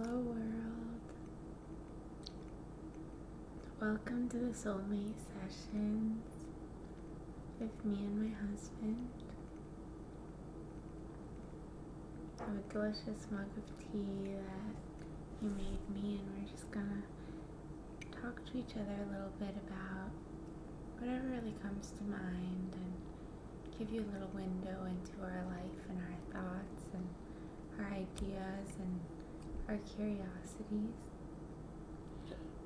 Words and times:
Hello, 0.00 0.18
world. 0.18 1.02
Welcome 3.80 4.28
to 4.28 4.36
the 4.36 4.52
Soulmate 4.52 5.18
Sessions 5.26 6.22
with 7.58 7.84
me 7.84 7.96
and 7.96 8.22
my 8.22 8.30
husband. 8.46 9.08
I 12.38 12.44
have 12.44 12.58
a 12.58 12.72
delicious 12.72 13.26
mug 13.32 13.50
of 13.56 13.66
tea 13.90 14.36
that 14.38 14.76
you 15.42 15.50
made 15.50 15.82
me, 15.90 16.20
and 16.20 16.28
we're 16.30 16.48
just 16.48 16.70
gonna 16.70 17.02
talk 18.22 18.44
to 18.52 18.58
each 18.58 18.76
other 18.76 19.02
a 19.02 19.10
little 19.10 19.32
bit 19.40 19.56
about 19.66 20.12
whatever 21.00 21.26
really 21.26 21.56
comes 21.60 21.92
to 21.98 22.04
mind 22.04 22.70
and 22.72 22.92
give 23.76 23.90
you 23.90 24.02
a 24.02 24.10
little 24.12 24.30
window 24.32 24.86
into 24.86 25.18
our 25.24 25.42
life 25.50 25.82
and 25.88 25.98
our 25.98 26.18
thoughts 26.30 26.86
and 26.94 27.08
our 27.80 27.92
ideas 27.94 28.78
and 28.78 29.00
our 29.68 29.76
curiosities. 29.76 30.94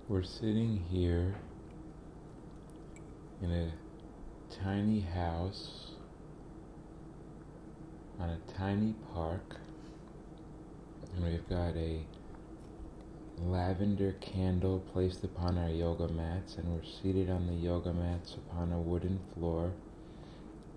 We're 0.09 0.23
sitting 0.23 0.85
here 0.89 1.35
in 3.41 3.51
a 3.51 3.73
tiny 4.49 5.01
house 5.01 5.97
on 8.21 8.29
a 8.29 8.39
tiny 8.57 8.95
park, 9.13 9.57
and 11.17 11.25
we've 11.25 11.49
got 11.49 11.77
a 11.77 12.05
lavender 13.41 14.15
candle 14.21 14.79
placed 14.93 15.25
upon 15.25 15.59
our 15.59 15.71
yoga 15.71 16.07
mats, 16.07 16.57
and 16.57 16.69
we're 16.69 16.85
seated 16.85 17.29
on 17.29 17.49
the 17.49 17.55
yoga 17.55 17.93
mats 17.93 18.35
upon 18.35 18.73
a 18.73 18.81
wooden 18.81 19.19
floor. 19.35 19.73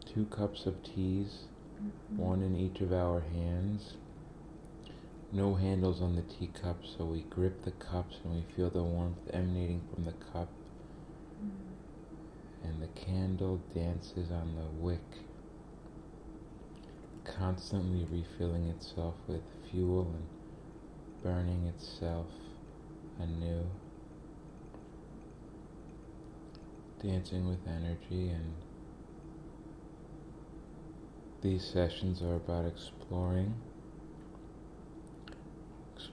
Two 0.06 0.26
cups 0.26 0.66
of 0.66 0.82
teas, 0.82 1.44
Mhm. 1.78 2.18
one 2.18 2.42
in 2.42 2.56
each 2.56 2.82
of 2.82 2.92
our 2.92 3.20
hands. 3.20 3.98
No 5.32 5.56
handles 5.56 6.02
on 6.02 6.16
the 6.16 6.22
teacups, 6.22 6.96
so 6.98 7.06
we 7.06 7.22
grip 7.24 7.64
the 7.64 7.72
cups 7.72 8.18
and 8.24 8.36
we 8.36 8.42
feel 8.56 8.70
the 8.70 8.84
warmth 8.84 9.18
emanating 9.34 9.82
from 9.94 10.06
the 10.06 10.14
cup, 10.14 10.48
Mm. 11.44 11.50
and 12.64 12.82
the 12.82 12.88
candle 12.88 13.60
dances 13.74 14.32
on 14.32 14.56
the 14.56 14.84
wick, 14.84 15.26
constantly 17.26 18.06
refilling 18.06 18.70
itself 18.70 19.16
with 19.28 19.42
fuel 19.70 20.04
and 20.04 20.26
burning 21.22 21.66
itself 21.66 22.28
anew, 23.20 23.66
dancing 27.02 27.48
with 27.48 27.68
energy 27.68 28.30
and 28.30 28.54
these 31.42 31.64
sessions 31.64 32.22
are 32.22 32.36
about 32.36 32.66
exploring 32.66 33.54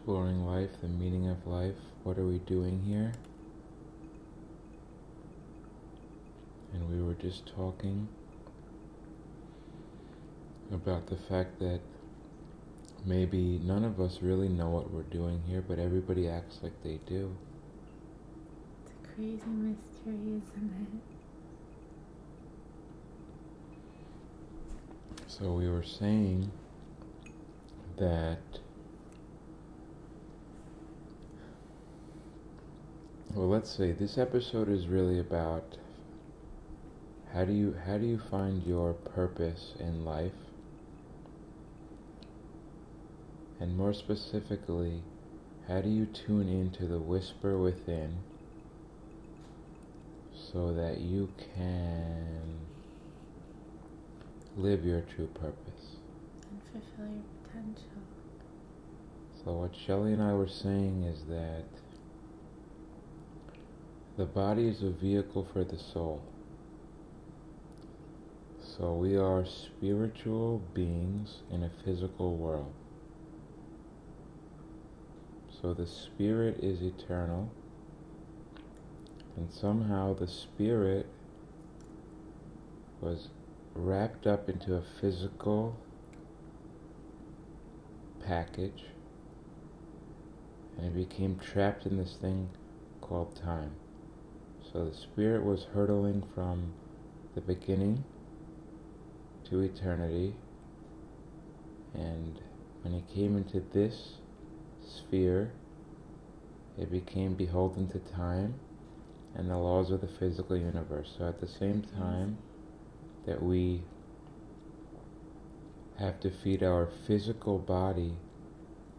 exploring 0.03 0.45
life, 0.45 0.71
the 0.81 0.89
meaning 0.89 1.29
of 1.29 1.47
life, 1.47 1.77
what 2.03 2.19
are 2.19 2.27
we 2.27 2.39
doing 2.39 2.83
here? 2.85 3.13
And 6.73 6.91
we 6.91 7.01
were 7.01 7.15
just 7.15 7.47
talking 7.55 8.09
about 10.73 11.07
the 11.07 11.15
fact 11.15 11.61
that 11.61 11.79
maybe 13.07 13.61
none 13.63 13.85
of 13.85 14.01
us 14.01 14.19
really 14.23 14.49
know 14.49 14.69
what 14.71 14.91
we're 14.91 15.03
doing 15.05 15.41
here, 15.47 15.63
but 15.63 15.79
everybody 15.79 16.29
acts 16.29 16.59
like 16.65 16.83
they 16.83 16.99
do. 17.07 17.37
It's 18.85 18.91
a 18.91 19.15
crazy 19.15 19.51
mystery, 19.51 20.19
isn't 20.19 21.01
it? 25.21 25.29
So 25.29 25.53
we 25.53 25.69
were 25.69 25.85
saying 25.85 26.51
that 27.99 28.41
well 33.35 33.49
let's 33.49 33.71
say 33.71 33.93
this 33.93 34.19
episode 34.19 34.69
is 34.69 34.89
really 34.89 35.19
about 35.19 35.79
how 37.33 37.47
do 37.47 37.53
you 37.53 37.75
how 37.87 37.97
do 37.97 38.05
you 38.05 38.21
find 38.31 38.63
your 38.67 38.93
purpose 38.93 39.73
in 39.81 40.05
life? 40.05 40.33
And 43.59 43.75
more 43.75 43.95
specifically 43.95 45.03
how 45.67 45.81
do 45.81 45.89
you 45.89 46.05
tune 46.05 46.49
into 46.49 46.87
the 46.87 46.99
whisper 46.99 47.57
within 47.57 48.19
so 50.53 50.75
that 50.75 51.01
you 51.01 51.31
can 51.55 52.59
live 54.59 54.85
your 54.85 55.01
true 55.01 55.29
purpose? 55.29 55.97
And 56.51 56.61
fulfill 56.71 57.15
your 57.15 57.23
potential. 57.45 58.03
So 59.43 59.53
what 59.53 59.75
Shelley 59.75 60.13
and 60.13 60.23
I 60.23 60.35
were 60.35 60.49
saying 60.49 61.05
is 61.05 61.25
that 61.31 61.65
the 64.17 64.27
body 64.27 64.69
is 64.69 64.83
a 64.83 64.91
vehicle 64.91 65.47
for 65.53 65.65
the 65.65 65.79
soul. 65.79 66.23
So 68.61 68.93
we 68.95 69.17
are 69.17 69.45
spiritual 69.45 70.63
beings 70.75 71.43
in 71.51 71.63
a 71.63 71.71
physical 71.85 72.37
world. 72.37 72.73
So 75.61 75.73
the 75.75 75.87
spirit 75.87 76.59
is 76.63 76.83
eternal. 76.83 77.51
And 79.37 79.51
somehow 79.51 80.15
the 80.15 80.27
spirit 80.27 81.07
was 83.01 83.29
wrapped 83.75 84.27
up 84.27 84.49
into 84.49 84.75
a 84.75 84.83
physical 85.01 85.77
package 88.25 88.85
and 90.77 90.87
it 90.87 90.95
became 90.95 91.39
trapped 91.39 91.87
in 91.87 91.97
this 91.97 92.17
thing 92.21 92.49
called 93.01 93.35
time. 93.37 93.73
So 94.73 94.87
the 94.87 94.97
spirit 94.97 95.45
was 95.45 95.67
hurtling 95.75 96.23
from 96.35 96.73
the 97.35 97.43
beginning 97.43 98.05
to 99.51 99.61
eternity, 99.61 100.35
and 101.95 102.41
when 102.83 102.95
it 102.95 103.05
came 103.15 103.37
into 103.37 103.63
this 103.73 104.15
sphere, 104.83 105.53
it 106.79 106.91
became 106.91 107.35
beholden 107.35 107.89
to 107.89 107.99
time 107.99 108.55
and 109.35 109.51
the 109.51 109.57
laws 109.57 109.91
of 109.91 110.01
the 110.01 110.09
physical 110.09 110.57
universe. 110.57 111.15
So 111.19 111.29
at 111.29 111.41
the 111.41 111.49
same 111.49 111.83
time 111.99 112.39
that 113.27 113.43
we 113.43 113.83
have 115.99 116.19
to 116.21 116.31
feed 116.31 116.63
our 116.63 116.89
physical 117.07 117.59
body, 117.59 118.15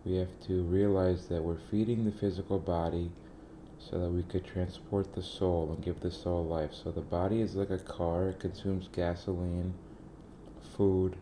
we 0.05 0.17
have 0.17 0.39
to 0.47 0.63
realize 0.63 1.27
that 1.27 1.43
we're 1.43 1.59
feeding 1.71 2.05
the 2.05 2.11
physical 2.11 2.59
body 2.59 3.11
so 3.89 3.99
that 3.99 4.09
we 4.09 4.23
could 4.23 4.45
transport 4.45 5.13
the 5.13 5.21
soul 5.21 5.71
and 5.73 5.83
give 5.83 5.99
the 5.99 6.11
soul 6.11 6.45
life. 6.45 6.71
So 6.73 6.91
the 6.91 7.01
body 7.01 7.41
is 7.41 7.55
like 7.55 7.69
a 7.69 7.77
car, 7.77 8.29
it 8.29 8.39
consumes 8.39 8.87
gasoline, 8.91 9.73
food. 10.75 11.15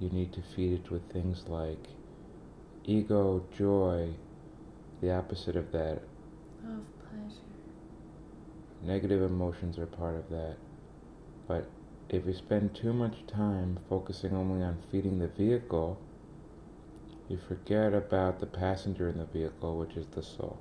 You 0.00 0.10
need 0.10 0.32
to 0.34 0.42
feed 0.42 0.72
it 0.72 0.90
with 0.90 1.10
things 1.10 1.44
like 1.48 1.88
ego, 2.84 3.44
joy, 3.56 4.10
the 5.00 5.12
opposite 5.12 5.56
of 5.56 5.72
that. 5.72 6.02
Love, 6.64 6.84
pleasure. 7.08 7.40
Negative 8.82 9.22
emotions 9.22 9.78
are 9.78 9.86
part 9.86 10.16
of 10.16 10.28
that. 10.30 10.56
But 11.48 11.68
if 12.08 12.24
we 12.26 12.32
spend 12.32 12.74
too 12.74 12.92
much 12.92 13.26
time 13.26 13.78
focusing 13.88 14.34
only 14.34 14.62
on 14.62 14.78
feeding 14.90 15.18
the 15.18 15.28
vehicle, 15.28 15.98
you 17.28 17.36
forget 17.36 17.92
about 17.92 18.38
the 18.38 18.46
passenger 18.46 19.08
in 19.08 19.18
the 19.18 19.24
vehicle, 19.26 19.76
which 19.76 19.96
is 19.96 20.06
the 20.06 20.22
soul. 20.22 20.58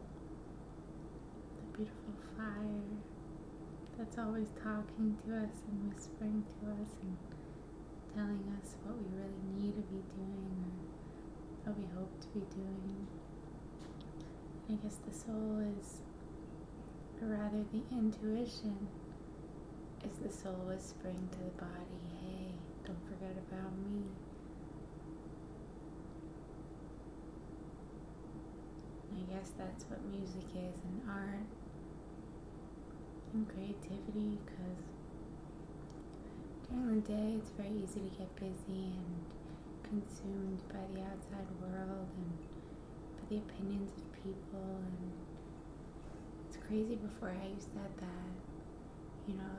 The 1.58 1.78
beautiful 1.78 2.14
fire 2.36 2.82
that's 3.98 4.18
always 4.18 4.48
talking 4.64 5.16
to 5.26 5.36
us 5.38 5.62
and 5.70 5.94
whispering 5.94 6.44
to 6.44 6.72
us 6.72 6.90
and 7.02 7.18
telling 8.16 8.44
us 8.62 8.76
what 8.84 8.98
we 8.98 9.06
really 9.14 9.46
need 9.56 9.76
to 9.76 9.82
be 9.94 10.02
doing 10.18 10.74
or 11.66 11.72
what 11.72 11.78
we 11.78 11.86
hope 11.96 12.20
to 12.22 12.28
be 12.30 12.42
doing. 12.56 13.08
I 14.68 14.74
guess 14.82 14.98
the 15.06 15.14
soul 15.14 15.62
is, 15.80 16.02
or 17.22 17.28
rather 17.28 17.64
the 17.72 17.84
intuition, 17.92 18.88
is 20.04 20.18
the 20.18 20.34
soul 20.34 20.66
whispering 20.66 21.30
to 21.32 21.38
the 21.38 21.62
body, 21.62 22.02
hey, 22.22 22.50
don't 22.86 22.98
forget 23.08 23.38
about 23.50 23.72
me. 23.78 24.10
I 29.16 29.35
guess 29.46 29.54
that's 29.58 29.86
what 29.86 30.02
music 30.06 30.50
is 30.58 30.74
and 30.90 31.02
art 31.08 31.46
and 33.34 33.48
creativity 33.48 34.40
because 34.42 34.82
during 36.66 37.02
the 37.02 37.08
day 37.08 37.38
it's 37.38 37.52
very 37.52 37.70
easy 37.78 38.02
to 38.02 38.18
get 38.18 38.36
busy 38.42 38.90
and 38.98 39.22
consumed 39.86 40.62
by 40.70 40.82
the 40.94 41.02
outside 41.06 41.46
world 41.62 42.10
and 42.18 42.34
by 43.22 43.24
the 43.30 43.38
opinions 43.38 43.92
of 43.98 44.04
people 44.24 44.82
and 44.82 45.14
it's 46.48 46.58
crazy 46.66 46.96
before 46.96 47.30
I 47.30 47.54
used 47.54 47.70
that 47.76 47.94
that 48.02 48.34
you 49.28 49.36
know 49.36 49.58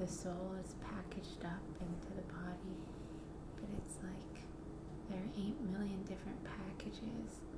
the 0.00 0.06
soul 0.08 0.56
is 0.64 0.74
packaged 0.80 1.44
up 1.44 1.60
into 1.84 2.16
the 2.16 2.24
body 2.32 2.80
but 3.60 3.68
it's 3.76 3.96
like 4.00 4.40
there 5.10 5.20
are 5.20 5.32
8 5.36 5.60
million 5.68 6.00
different 6.08 6.40
packages. 6.44 7.51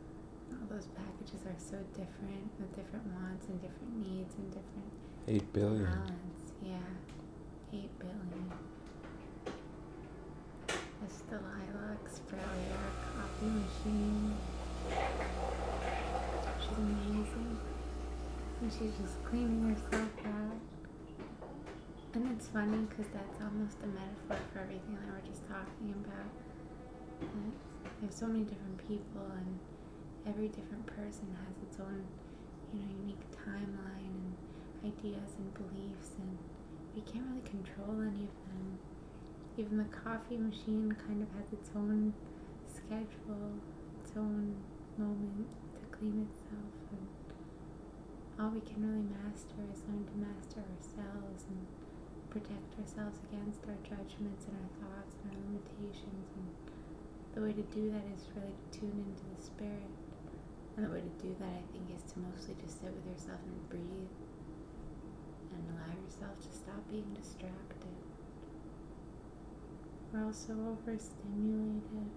All 0.52 0.66
those 0.70 0.86
packages 0.94 1.46
are 1.46 1.58
so 1.58 1.78
different 1.92 2.50
with 2.58 2.74
different 2.76 3.06
wants 3.14 3.46
and 3.48 3.60
different 3.60 3.96
needs 3.96 4.34
and 4.36 4.48
different 4.48 4.90
8 5.26 5.52
billion. 5.52 5.84
balance. 5.84 6.52
Yeah, 6.62 6.76
8 7.72 7.98
billion. 7.98 8.52
It's 11.04 11.20
the 11.28 11.36
lilac 11.36 12.08
sprayer 12.08 12.42
coffee 13.16 13.46
machine. 13.46 14.36
She's 16.60 16.78
amazing. 16.78 17.58
And 18.60 18.72
she's 18.72 18.92
just 19.00 19.22
cleaning 19.24 19.74
herself 19.74 20.08
out. 20.24 20.60
And 22.14 22.30
it's 22.32 22.46
funny 22.48 22.78
because 22.88 23.06
that's 23.12 23.42
almost 23.42 23.76
a 23.82 23.86
metaphor 23.88 24.38
for 24.52 24.60
everything 24.60 24.94
that 24.94 25.08
we're 25.12 25.28
just 25.28 25.42
talking 25.48 25.92
about. 26.04 26.30
There's 28.00 28.14
so 28.14 28.26
many 28.26 28.44
different 28.44 28.78
people, 28.86 29.26
and 29.36 29.58
every 30.26 30.48
different 30.48 30.86
person 30.86 31.36
has 31.46 31.56
its 31.62 31.78
own, 31.80 32.04
you 32.72 32.80
know, 32.80 32.88
unique 33.04 33.24
timeline 33.32 34.08
and 34.08 34.34
ideas 34.84 35.36
and 35.38 35.52
beliefs, 35.54 36.16
and 36.18 36.38
we 36.94 37.02
can't 37.02 37.26
really 37.28 37.44
control 37.48 38.00
any 38.00 38.24
of 38.24 38.36
them. 38.48 38.78
Even 39.56 39.78
the 39.78 39.90
coffee 39.92 40.36
machine 40.36 40.96
kind 41.06 41.22
of 41.22 41.28
has 41.36 41.52
its 41.52 41.70
own 41.76 42.12
schedule, 42.66 43.54
its 44.02 44.12
own 44.16 44.56
moment 44.98 45.46
to 45.78 45.84
clean 45.96 46.26
itself, 46.26 46.74
and 46.90 47.06
all 48.38 48.50
we 48.50 48.60
can 48.60 48.82
really 48.82 49.06
master 49.22 49.62
is 49.70 49.82
learn 49.86 50.02
to 50.10 50.16
master 50.18 50.58
ourselves 50.58 51.46
and 51.46 51.62
protect 52.30 52.74
ourselves 52.82 53.18
against 53.30 53.62
our 53.70 53.78
judgments 53.86 54.50
and 54.50 54.58
our 54.58 54.72
thoughts 54.82 55.14
and 55.22 55.30
our 55.30 55.38
limitations. 55.46 56.26
And 56.34 56.50
the 57.34 57.42
way 57.46 57.52
to 57.54 57.62
do 57.70 57.90
that 57.94 58.06
is 58.10 58.26
really 58.34 58.54
to 58.58 58.66
tune 58.74 59.06
into 59.06 59.22
the 59.22 59.38
spirit. 59.38 60.03
The 60.76 60.90
way 60.90 61.00
to 61.00 61.22
do 61.22 61.34
that, 61.38 61.46
I 61.46 61.62
think, 61.70 61.86
is 61.94 62.02
to 62.12 62.18
mostly 62.18 62.56
just 62.60 62.82
sit 62.82 62.90
with 62.90 63.06
yourself 63.06 63.38
and 63.46 63.68
breathe 63.70 64.10
and 65.54 65.62
allow 65.70 65.94
yourself 66.02 66.34
to 66.42 66.50
stop 66.50 66.82
being 66.90 67.14
distracted. 67.14 67.94
We're 70.12 70.24
all 70.26 70.32
so 70.32 70.52
overstimulated. 70.52 72.10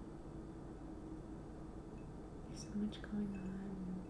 There's 2.50 2.66
so 2.66 2.74
much 2.82 2.98
going 3.00 3.38
on. 3.38 4.02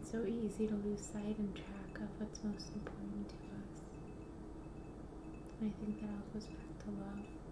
It's 0.00 0.10
so 0.12 0.24
easy 0.24 0.68
to 0.68 0.74
lose 0.74 1.00
sight 1.02 1.36
and 1.36 1.52
track 1.54 1.98
of 1.98 2.08
what's 2.18 2.44
most 2.44 2.72
important 2.74 3.28
to 3.28 3.34
us. 3.58 3.74
And 5.60 5.70
I 5.70 5.84
think 5.84 6.00
that 6.00 6.10
all 6.14 6.22
goes 6.32 6.46
back 6.46 6.78
to 6.86 6.90
love. 6.94 7.43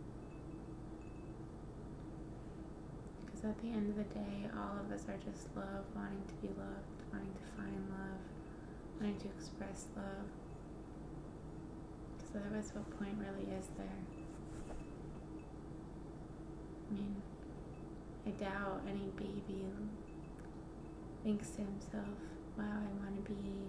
At 3.44 3.60
the 3.60 3.70
end 3.70 3.90
of 3.90 3.96
the 3.96 4.14
day, 4.14 4.46
all 4.56 4.78
of 4.78 4.92
us 4.92 5.04
are 5.08 5.18
just 5.18 5.48
love, 5.56 5.84
wanting 5.96 6.22
to 6.28 6.34
be 6.40 6.46
loved, 6.54 7.02
wanting 7.12 7.34
to 7.34 7.46
find 7.56 7.90
love, 7.90 8.22
wanting 9.00 9.18
to 9.18 9.28
express 9.36 9.86
love. 9.96 10.30
Because 12.16 12.36
otherwise, 12.36 12.70
what 12.72 12.88
point 13.00 13.18
really 13.18 13.50
is 13.58 13.66
there? 13.76 13.98
I 16.88 16.94
mean, 16.94 17.16
I 18.24 18.30
doubt 18.30 18.82
any 18.88 19.10
baby 19.16 19.66
thinks 21.24 21.50
to 21.50 21.62
himself, 21.62 22.22
wow, 22.56 22.78
I 22.78 23.02
want 23.02 23.26
to 23.26 23.32
be 23.32 23.66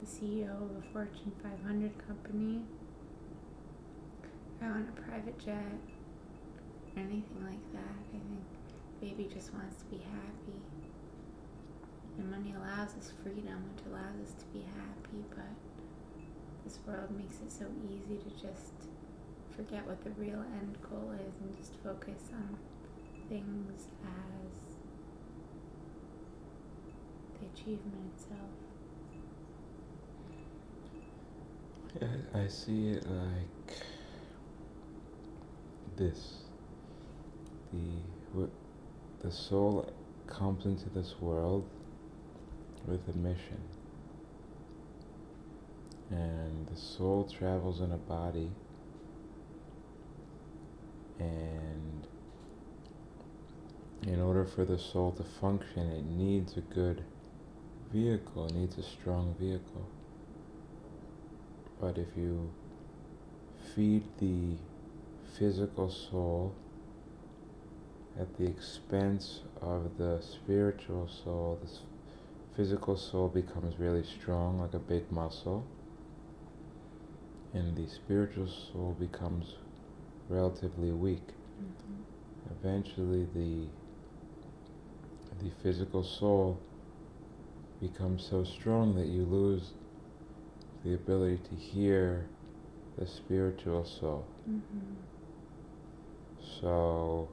the 0.00 0.06
CEO 0.06 0.56
of 0.56 0.82
a 0.82 0.82
Fortune 0.90 1.32
500 1.42 1.92
company. 2.06 2.62
I 4.62 4.70
want 4.70 4.88
a 4.88 5.02
private 5.02 5.38
jet 5.38 5.80
or 6.96 7.00
anything 7.00 7.42
like 7.44 7.72
that. 7.72 7.94
I 7.98 8.04
think 8.10 8.24
baby 9.00 9.28
just 9.32 9.52
wants 9.54 9.76
to 9.82 9.84
be 9.86 9.98
happy. 9.98 10.60
And 12.18 12.30
money 12.30 12.54
allows 12.56 12.94
us 12.96 13.12
freedom, 13.22 13.64
which 13.72 13.84
allows 13.90 14.16
us 14.22 14.32
to 14.38 14.46
be 14.52 14.60
happy, 14.60 15.24
but 15.30 15.54
this 16.64 16.78
world 16.86 17.10
makes 17.16 17.36
it 17.40 17.50
so 17.50 17.66
easy 17.88 18.18
to 18.18 18.30
just 18.30 18.72
forget 19.56 19.86
what 19.86 20.02
the 20.04 20.10
real 20.10 20.44
end 20.60 20.76
goal 20.88 21.12
is 21.14 21.34
and 21.40 21.56
just 21.56 21.74
focus 21.82 22.30
on 22.32 22.56
things 23.28 23.88
as 24.04 24.52
the 27.40 27.46
achievement 27.54 28.12
itself. 28.14 28.52
I, 32.34 32.40
I 32.44 32.46
see 32.46 32.90
it 32.90 33.06
like 33.10 33.76
this. 35.96 36.41
The 37.72 38.48
the 39.22 39.30
soul 39.30 39.92
comes 40.26 40.64
into 40.64 40.90
this 40.90 41.14
world 41.20 41.64
with 42.86 43.00
a 43.08 43.16
mission. 43.16 43.60
And 46.10 46.66
the 46.66 46.76
soul 46.76 47.24
travels 47.24 47.80
in 47.80 47.92
a 47.92 47.96
body 47.96 48.50
and 51.18 52.06
in 54.06 54.20
order 54.20 54.44
for 54.44 54.64
the 54.64 54.78
soul 54.78 55.12
to 55.12 55.22
function 55.22 55.90
it 55.92 56.04
needs 56.04 56.56
a 56.56 56.60
good 56.60 57.04
vehicle, 57.92 58.46
it 58.46 58.54
needs 58.54 58.76
a 58.78 58.82
strong 58.82 59.34
vehicle. 59.38 59.86
But 61.80 61.96
if 61.98 62.08
you 62.16 62.50
feed 63.74 64.02
the 64.18 64.56
physical 65.38 65.88
soul 65.88 66.54
at 68.22 68.38
the 68.38 68.46
expense 68.46 69.40
of 69.60 69.98
the 69.98 70.22
spiritual 70.22 71.08
soul, 71.08 71.58
the 71.60 71.68
physical 72.56 72.96
soul 72.96 73.28
becomes 73.28 73.78
really 73.80 74.04
strong, 74.04 74.60
like 74.60 74.74
a 74.74 74.78
big 74.78 75.10
muscle, 75.10 75.66
and 77.52 77.76
the 77.76 77.88
spiritual 77.88 78.46
soul 78.46 78.96
becomes 78.98 79.56
relatively 80.28 80.92
weak. 80.92 81.26
Mm-hmm. 81.26 82.52
Eventually, 82.60 83.26
the 83.34 83.66
the 85.42 85.50
physical 85.60 86.04
soul 86.04 86.60
becomes 87.80 88.24
so 88.24 88.44
strong 88.44 88.94
that 88.94 89.06
you 89.06 89.24
lose 89.24 89.72
the 90.84 90.94
ability 90.94 91.40
to 91.50 91.56
hear 91.56 92.26
the 92.96 93.06
spiritual 93.06 93.84
soul. 93.84 94.24
Mm-hmm. 94.48 94.94
So 96.60 97.28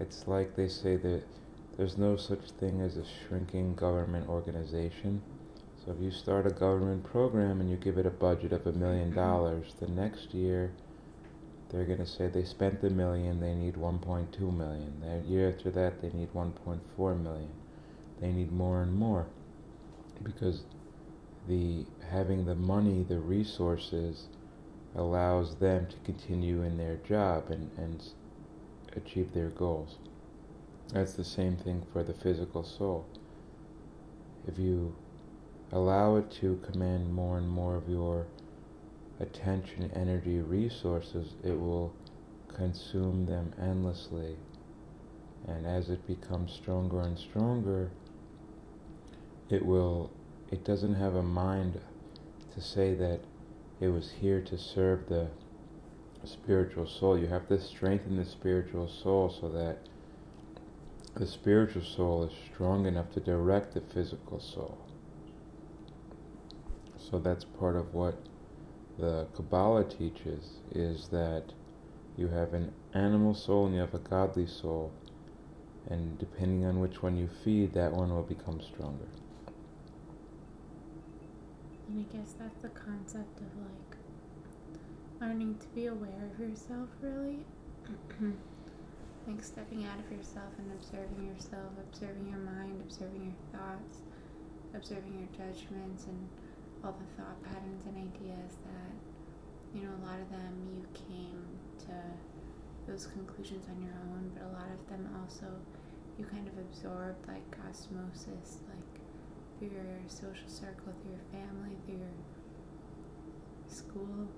it's 0.00 0.26
like 0.26 0.56
they 0.56 0.68
say 0.68 0.96
that 0.96 1.22
there's 1.76 1.98
no 1.98 2.16
such 2.16 2.50
thing 2.58 2.80
as 2.80 2.96
a 2.96 3.04
shrinking 3.04 3.74
government 3.74 4.28
organization. 4.28 5.22
So 5.84 5.92
if 5.92 6.00
you 6.00 6.10
start 6.10 6.46
a 6.46 6.50
government 6.50 7.04
program 7.04 7.60
and 7.60 7.70
you 7.70 7.76
give 7.76 7.98
it 7.98 8.06
a 8.06 8.10
budget 8.10 8.52
of 8.52 8.66
a 8.66 8.72
million 8.72 9.14
dollars, 9.14 9.74
the 9.78 9.88
next 9.88 10.34
year 10.34 10.72
they're 11.70 11.84
going 11.84 11.98
to 11.98 12.06
say 12.06 12.28
they 12.28 12.44
spent 12.44 12.80
the 12.80 12.90
million, 12.90 13.40
they 13.40 13.54
need 13.54 13.74
1.2 13.74 14.40
million. 14.56 15.00
The 15.00 15.28
year 15.28 15.50
after 15.50 15.70
that, 15.72 16.00
they 16.00 16.10
need 16.10 16.32
1.4 16.32 17.22
million. 17.22 17.50
They 18.20 18.32
need 18.32 18.52
more 18.52 18.82
and 18.82 18.94
more 18.94 19.26
because 20.22 20.62
the 21.48 21.84
having 22.10 22.46
the 22.46 22.54
money, 22.54 23.04
the 23.08 23.18
resources, 23.18 24.28
allows 24.94 25.56
them 25.56 25.86
to 25.86 25.96
continue 26.04 26.62
in 26.62 26.78
their 26.78 26.96
job 26.96 27.50
and, 27.50 27.70
and 27.76 28.02
achieve 28.96 29.32
their 29.32 29.50
goals. 29.50 29.98
That's 30.92 31.14
the 31.14 31.24
same 31.24 31.56
thing 31.56 31.84
for 31.92 32.02
the 32.02 32.14
physical 32.14 32.62
soul. 32.62 33.06
If 34.46 34.58
you 34.58 34.94
allow 35.72 36.16
it 36.16 36.30
to 36.40 36.60
command 36.70 37.12
more 37.12 37.38
and 37.38 37.48
more 37.48 37.76
of 37.76 37.88
your 37.88 38.26
attention, 39.18 39.90
energy, 39.94 40.38
resources, 40.38 41.34
it 41.42 41.58
will 41.58 41.92
consume 42.48 43.26
them 43.26 43.52
endlessly. 43.60 44.36
And 45.46 45.66
as 45.66 45.90
it 45.90 46.06
becomes 46.06 46.52
stronger 46.52 47.00
and 47.00 47.18
stronger, 47.18 47.90
it 49.48 49.64
will, 49.64 50.10
it 50.50 50.64
doesn't 50.64 50.94
have 50.94 51.14
a 51.14 51.22
mind 51.22 51.80
to 52.54 52.60
say 52.60 52.94
that 52.94 53.20
it 53.80 53.88
was 53.88 54.12
here 54.20 54.40
to 54.40 54.56
serve 54.56 55.08
the 55.08 55.28
spiritual 56.24 56.86
soul. 56.86 57.18
You 57.18 57.26
have 57.26 57.48
to 57.48 57.60
strengthen 57.60 58.16
the 58.16 58.24
spiritual 58.24 58.88
soul 58.88 59.28
so 59.28 59.48
that 59.50 59.78
the 61.14 61.26
spiritual 61.26 61.82
soul 61.82 62.24
is 62.24 62.32
strong 62.52 62.86
enough 62.86 63.12
to 63.14 63.20
direct 63.20 63.74
the 63.74 63.80
physical 63.80 64.38
soul. 64.38 64.78
So 66.98 67.18
that's 67.18 67.44
part 67.44 67.76
of 67.76 67.94
what 67.94 68.18
the 68.98 69.26
Kabbalah 69.34 69.84
teaches 69.84 70.58
is 70.72 71.08
that 71.08 71.44
you 72.16 72.28
have 72.28 72.54
an 72.54 72.72
animal 72.94 73.34
soul 73.34 73.66
and 73.66 73.74
you 73.74 73.80
have 73.80 73.94
a 73.94 73.98
godly 73.98 74.46
soul, 74.46 74.92
and 75.88 76.18
depending 76.18 76.64
on 76.64 76.80
which 76.80 77.02
one 77.02 77.16
you 77.16 77.28
feed, 77.44 77.74
that 77.74 77.92
one 77.92 78.10
will 78.10 78.22
become 78.22 78.60
stronger. 78.60 79.06
And 81.88 82.04
I 82.10 82.16
guess 82.16 82.34
that's 82.38 82.62
the 82.62 82.70
concept 82.70 83.40
of 83.40 83.46
like 83.56 83.85
learning 85.20 85.56
to 85.60 85.66
be 85.68 85.86
aware 85.86 86.30
of 86.32 86.38
yourself, 86.40 86.88
really. 87.00 87.38
Mm-hmm. 87.86 88.32
like 89.28 89.42
stepping 89.42 89.84
out 89.84 89.98
of 89.98 90.10
yourself 90.10 90.50
and 90.58 90.70
observing 90.72 91.26
yourself, 91.26 91.70
observing 91.78 92.26
your 92.28 92.42
mind, 92.42 92.82
observing 92.82 93.30
your 93.30 93.38
thoughts, 93.54 94.02
observing 94.74 95.14
your 95.18 95.30
judgments 95.30 96.06
and 96.06 96.28
all 96.84 96.94
the 96.98 97.08
thought 97.14 97.38
patterns 97.44 97.82
and 97.86 97.96
ideas 97.96 98.58
that, 98.66 98.94
you 99.74 99.86
know, 99.86 99.94
a 100.02 100.02
lot 100.06 100.18
of 100.18 100.28
them 100.30 100.54
you 100.74 100.82
came 100.94 101.42
to 101.86 101.94
those 102.90 103.06
conclusions 103.06 103.66
on 103.70 103.82
your 103.82 103.94
own, 104.10 104.30
but 104.34 104.42
a 104.42 104.52
lot 104.52 104.70
of 104.70 104.82
them 104.90 105.08
also 105.22 105.46
you 106.18 106.24
kind 106.24 106.48
of 106.48 106.58
absorbed 106.58 107.26
like 107.28 107.44
osmosis, 107.68 108.62
like 108.70 108.92
through 109.58 109.70
your 109.74 109.98
social 110.08 110.48
circle, 110.48 110.92
through 111.02 111.12
your 111.12 111.26
family, 111.30 111.76
through 111.86 111.98
your 111.98 112.16
school. 113.68 114.28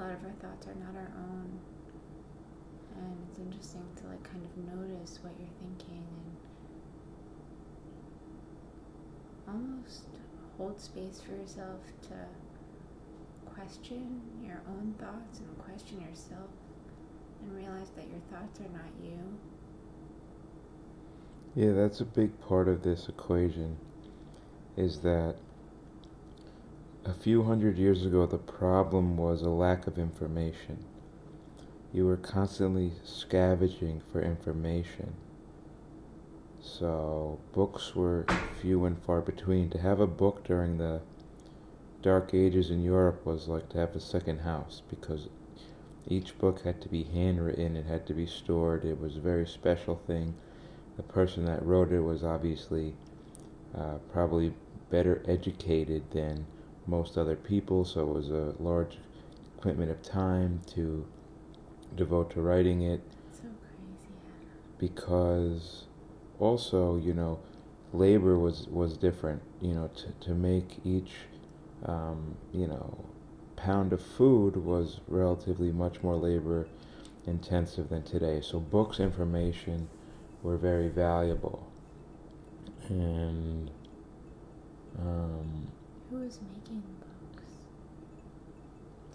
A 0.00 0.02
lot 0.02 0.12
of 0.12 0.24
our 0.24 0.32
thoughts 0.40 0.66
are 0.66 0.74
not 0.76 0.96
our 0.96 1.12
own. 1.14 1.60
And 2.96 3.16
it's 3.28 3.38
interesting 3.38 3.84
to 3.96 4.06
like 4.06 4.22
kind 4.22 4.42
of 4.42 4.80
notice 4.80 5.18
what 5.20 5.34
you're 5.38 5.48
thinking 5.60 6.06
and 9.46 9.54
almost 9.54 10.04
hold 10.56 10.80
space 10.80 11.20
for 11.20 11.32
yourself 11.32 11.80
to 12.08 12.14
question 13.54 14.22
your 14.42 14.62
own 14.68 14.94
thoughts 14.98 15.40
and 15.40 15.58
question 15.58 16.00
yourself 16.00 16.48
and 17.42 17.54
realize 17.54 17.90
that 17.94 18.06
your 18.08 18.20
thoughts 18.30 18.58
are 18.60 18.72
not 18.72 18.90
you. 19.04 19.18
Yeah, 21.54 21.72
that's 21.74 22.00
a 22.00 22.06
big 22.06 22.40
part 22.40 22.68
of 22.68 22.82
this 22.82 23.06
equation 23.10 23.76
is 24.78 25.00
that 25.00 25.36
a 27.04 27.14
few 27.14 27.42
hundred 27.44 27.78
years 27.78 28.04
ago 28.04 28.26
the 28.26 28.38
problem 28.38 29.16
was 29.16 29.42
a 29.42 29.48
lack 29.48 29.86
of 29.86 29.98
information. 29.98 30.84
You 31.92 32.06
were 32.06 32.16
constantly 32.16 32.92
scavenging 33.04 34.02
for 34.12 34.20
information. 34.20 35.14
So 36.60 37.40
books 37.52 37.94
were 37.96 38.26
few 38.60 38.84
and 38.84 39.02
far 39.02 39.22
between. 39.22 39.70
To 39.70 39.78
have 39.78 39.98
a 39.98 40.06
book 40.06 40.44
during 40.44 40.76
the 40.76 41.00
Dark 42.02 42.34
Ages 42.34 42.70
in 42.70 42.82
Europe 42.82 43.24
was 43.24 43.48
like 43.48 43.70
to 43.70 43.78
have 43.78 43.96
a 43.96 44.00
second 44.00 44.40
house 44.40 44.82
because 44.88 45.28
each 46.06 46.38
book 46.38 46.62
had 46.62 46.80
to 46.82 46.88
be 46.88 47.04
handwritten, 47.04 47.76
it 47.76 47.86
had 47.86 48.06
to 48.06 48.14
be 48.14 48.26
stored, 48.26 48.84
it 48.84 49.00
was 49.00 49.16
a 49.16 49.20
very 49.20 49.46
special 49.46 49.96
thing. 50.06 50.34
The 50.96 51.02
person 51.02 51.46
that 51.46 51.64
wrote 51.64 51.92
it 51.92 52.00
was 52.00 52.22
obviously 52.22 52.94
uh, 53.74 53.98
probably 54.12 54.52
better 54.90 55.22
educated 55.26 56.02
than 56.10 56.46
most 56.86 57.16
other 57.16 57.36
people, 57.36 57.84
so 57.84 58.00
it 58.02 58.14
was 58.14 58.30
a 58.30 58.54
large 58.58 58.98
commitment 59.60 59.90
of 59.90 60.02
time 60.02 60.60
to 60.74 61.06
devote 61.96 62.30
to 62.32 62.40
writing 62.40 62.82
it. 62.82 63.00
So 63.32 63.42
crazy. 63.42 64.08
Because 64.78 65.84
also, 66.38 66.96
you 66.96 67.14
know, 67.14 67.38
labor 67.92 68.38
was, 68.38 68.66
was 68.68 68.96
different. 68.96 69.42
You 69.60 69.74
know, 69.74 69.90
to, 69.96 70.26
to 70.26 70.34
make 70.34 70.80
each, 70.84 71.12
um, 71.84 72.36
you 72.52 72.66
know, 72.66 73.04
pound 73.56 73.92
of 73.92 74.00
food 74.00 74.56
was 74.56 75.00
relatively 75.06 75.70
much 75.70 76.02
more 76.02 76.16
labor 76.16 76.66
intensive 77.26 77.90
than 77.90 78.02
today. 78.02 78.40
So 78.40 78.58
books, 78.58 79.00
information 79.00 79.88
were 80.42 80.56
very 80.56 80.88
valuable. 80.88 81.70
And 82.88 83.70
um, 84.98 85.70
who 86.10 86.18
was 86.18 86.38
making 86.54 86.82
books? 87.00 87.44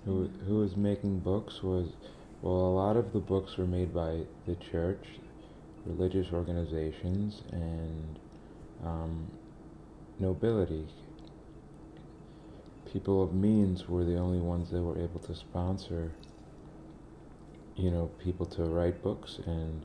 Who 0.06 0.30
who 0.48 0.60
was 0.60 0.76
making 0.76 1.20
books 1.20 1.62
was 1.62 1.90
well 2.42 2.54
a 2.54 2.76
lot 2.76 2.98
of 2.98 3.14
the 3.14 3.20
books 3.20 3.58
were 3.58 3.68
made 3.68 3.94
by 3.94 4.22
the 4.46 4.56
church, 4.56 5.06
religious 5.86 6.32
organizations, 6.32 7.44
and 7.52 8.20
um, 8.84 9.28
nobility 10.20 10.88
people 12.96 13.22
of 13.22 13.34
means 13.34 13.90
were 13.90 14.06
the 14.06 14.16
only 14.16 14.40
ones 14.40 14.70
that 14.72 14.82
were 14.82 14.98
able 14.98 15.20
to 15.20 15.36
sponsor 15.36 16.14
you 17.76 17.92
know 17.92 18.10
people 18.24 18.46
to 18.46 18.64
write 18.64 19.04
books 19.04 19.40
and 19.46 19.82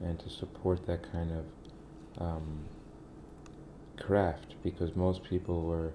and 0.00 0.18
to 0.18 0.30
support 0.30 0.86
that 0.86 1.02
kind 1.12 1.30
of 1.30 1.44
um, 2.22 2.64
craft 3.98 4.54
because 4.62 4.96
most 4.96 5.22
people 5.24 5.66
were 5.66 5.92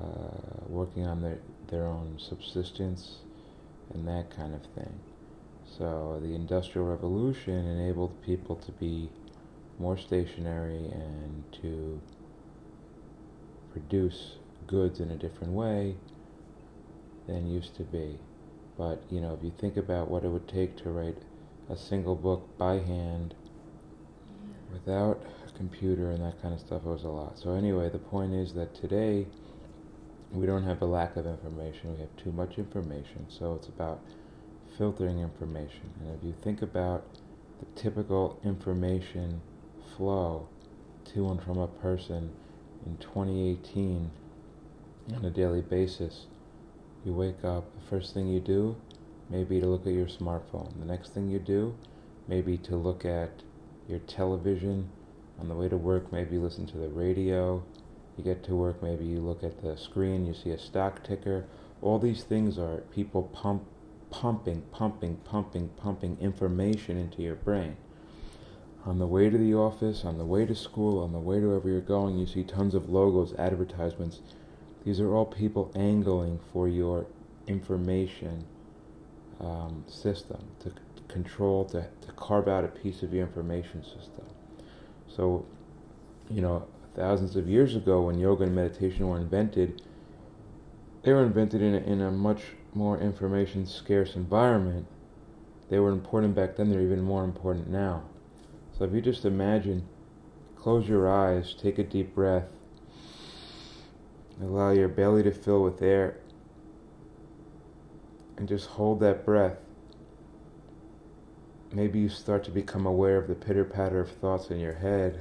uh, 0.00 0.64
working 0.68 1.06
on 1.06 1.22
their 1.22 1.38
their 1.68 1.86
own 1.86 2.18
subsistence 2.18 3.18
and 3.94 4.06
that 4.06 4.30
kind 4.34 4.54
of 4.54 4.62
thing. 4.74 4.92
So 5.78 6.18
the 6.20 6.34
Industrial 6.34 6.86
Revolution 6.86 7.66
enabled 7.66 8.22
people 8.22 8.56
to 8.56 8.72
be 8.72 9.08
more 9.78 9.96
stationary 9.96 10.90
and 10.92 11.44
to 11.62 12.00
produce 13.72 14.36
goods 14.66 15.00
in 15.00 15.10
a 15.10 15.16
different 15.16 15.52
way 15.52 15.96
than 17.26 17.48
used 17.48 17.76
to 17.76 17.82
be. 17.82 18.18
But, 18.76 19.02
you 19.10 19.20
know, 19.20 19.34
if 19.34 19.44
you 19.44 19.52
think 19.58 19.76
about 19.76 20.10
what 20.10 20.24
it 20.24 20.28
would 20.28 20.48
take 20.48 20.76
to 20.78 20.90
write 20.90 21.18
a 21.68 21.76
single 21.76 22.14
book 22.16 22.46
by 22.58 22.78
hand 22.78 23.34
without 24.72 25.22
a 25.46 25.56
computer 25.56 26.10
and 26.10 26.24
that 26.24 26.40
kind 26.42 26.54
of 26.54 26.60
stuff, 26.60 26.82
it 26.84 26.88
was 26.88 27.04
a 27.04 27.08
lot. 27.08 27.38
So, 27.38 27.54
anyway, 27.54 27.88
the 27.90 27.98
point 27.98 28.34
is 28.34 28.54
that 28.54 28.74
today 28.74 29.26
we 30.32 30.46
don't 30.46 30.64
have 30.64 30.82
a 30.82 30.86
lack 30.86 31.16
of 31.16 31.26
information, 31.26 31.94
we 31.94 32.00
have 32.00 32.16
too 32.16 32.32
much 32.32 32.58
information. 32.58 33.26
So, 33.28 33.54
it's 33.54 33.68
about 33.68 34.00
filtering 34.78 35.18
information. 35.20 35.90
And 36.00 36.16
if 36.16 36.24
you 36.24 36.34
think 36.42 36.62
about 36.62 37.04
the 37.60 37.80
typical 37.80 38.38
information 38.44 39.40
flow 39.96 40.48
to 41.12 41.28
and 41.28 41.42
from 41.42 41.58
a 41.58 41.68
person 41.68 42.30
in 42.86 42.96
2018 42.98 44.10
on 45.14 45.24
a 45.24 45.30
daily 45.30 45.60
basis. 45.60 46.26
You 47.04 47.12
wake 47.12 47.44
up, 47.44 47.64
the 47.74 47.86
first 47.88 48.14
thing 48.14 48.28
you 48.28 48.40
do 48.40 48.76
may 49.28 49.44
be 49.44 49.60
to 49.60 49.66
look 49.66 49.86
at 49.86 49.92
your 49.92 50.06
smartphone. 50.06 50.78
The 50.78 50.86
next 50.86 51.10
thing 51.10 51.28
you 51.28 51.38
do 51.38 51.74
may 52.28 52.40
be 52.40 52.56
to 52.58 52.76
look 52.76 53.04
at 53.04 53.42
your 53.88 53.98
television. 54.00 54.90
On 55.38 55.48
the 55.48 55.54
way 55.54 55.68
to 55.68 55.76
work, 55.76 56.12
maybe 56.12 56.36
listen 56.36 56.66
to 56.66 56.78
the 56.78 56.88
radio. 56.88 57.62
You 58.20 58.34
get 58.34 58.44
to 58.44 58.54
work, 58.54 58.82
maybe 58.82 59.06
you 59.06 59.20
look 59.20 59.42
at 59.42 59.62
the 59.62 59.78
screen, 59.78 60.26
you 60.26 60.34
see 60.34 60.50
a 60.50 60.58
stock 60.58 61.02
ticker. 61.02 61.46
All 61.80 61.98
these 61.98 62.22
things 62.22 62.58
are 62.58 62.82
people 62.92 63.22
pump, 63.22 63.62
pumping, 64.10 64.62
pumping, 64.72 65.16
pumping, 65.24 65.70
pumping 65.76 66.18
information 66.20 66.98
into 66.98 67.22
your 67.22 67.36
brain. 67.36 67.76
On 68.84 68.98
the 68.98 69.06
way 69.06 69.30
to 69.30 69.38
the 69.38 69.54
office, 69.54 70.04
on 70.04 70.18
the 70.18 70.26
way 70.26 70.44
to 70.44 70.54
school, 70.54 71.02
on 71.02 71.12
the 71.12 71.18
way 71.18 71.40
to 71.40 71.46
wherever 71.46 71.68
you're 71.68 71.80
going, 71.80 72.18
you 72.18 72.26
see 72.26 72.42
tons 72.42 72.74
of 72.74 72.90
logos, 72.90 73.34
advertisements 73.38 74.20
these 74.84 75.00
are 75.00 75.14
all 75.14 75.26
people 75.26 75.70
angling 75.74 76.40
for 76.52 76.68
your 76.68 77.06
information 77.46 78.46
um, 79.40 79.84
system 79.86 80.42
to, 80.60 80.70
to 80.70 81.02
control, 81.08 81.64
to, 81.66 81.86
to 82.00 82.12
carve 82.12 82.48
out 82.48 82.64
a 82.64 82.68
piece 82.68 83.02
of 83.02 83.12
your 83.12 83.26
information 83.26 83.82
system. 83.82 84.24
So, 85.08 85.44
you 86.30 86.40
know, 86.40 86.66
thousands 86.94 87.36
of 87.36 87.48
years 87.48 87.74
ago 87.76 88.02
when 88.02 88.18
yoga 88.18 88.44
and 88.44 88.54
meditation 88.54 89.08
were 89.08 89.18
invented, 89.18 89.82
they 91.02 91.12
were 91.12 91.24
invented 91.24 91.62
in 91.62 91.74
a, 91.74 91.78
in 91.78 92.00
a 92.00 92.10
much 92.10 92.42
more 92.74 92.98
information 92.98 93.66
scarce 93.66 94.16
environment. 94.16 94.86
They 95.68 95.78
were 95.78 95.90
important 95.90 96.34
back 96.34 96.56
then, 96.56 96.70
they're 96.70 96.82
even 96.82 97.02
more 97.02 97.24
important 97.24 97.68
now. 97.68 98.02
So 98.76 98.84
if 98.84 98.92
you 98.92 99.00
just 99.00 99.24
imagine, 99.24 99.86
close 100.56 100.88
your 100.88 101.08
eyes, 101.08 101.54
take 101.54 101.78
a 101.78 101.84
deep 101.84 102.14
breath, 102.14 102.48
Allow 104.42 104.70
your 104.70 104.88
belly 104.88 105.22
to 105.24 105.32
fill 105.32 105.62
with 105.62 105.82
air. 105.82 106.16
And 108.38 108.48
just 108.48 108.68
hold 108.68 109.00
that 109.00 109.24
breath. 109.24 109.58
Maybe 111.72 112.00
you 112.00 112.08
start 112.08 112.42
to 112.44 112.50
become 112.50 112.86
aware 112.86 113.18
of 113.18 113.28
the 113.28 113.34
pitter 113.34 113.64
patter 113.64 114.00
of 114.00 114.10
thoughts 114.10 114.50
in 114.50 114.58
your 114.58 114.74
head 114.74 115.20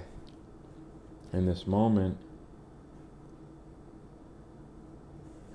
in 1.33 1.45
this 1.45 1.67
moment. 1.67 2.17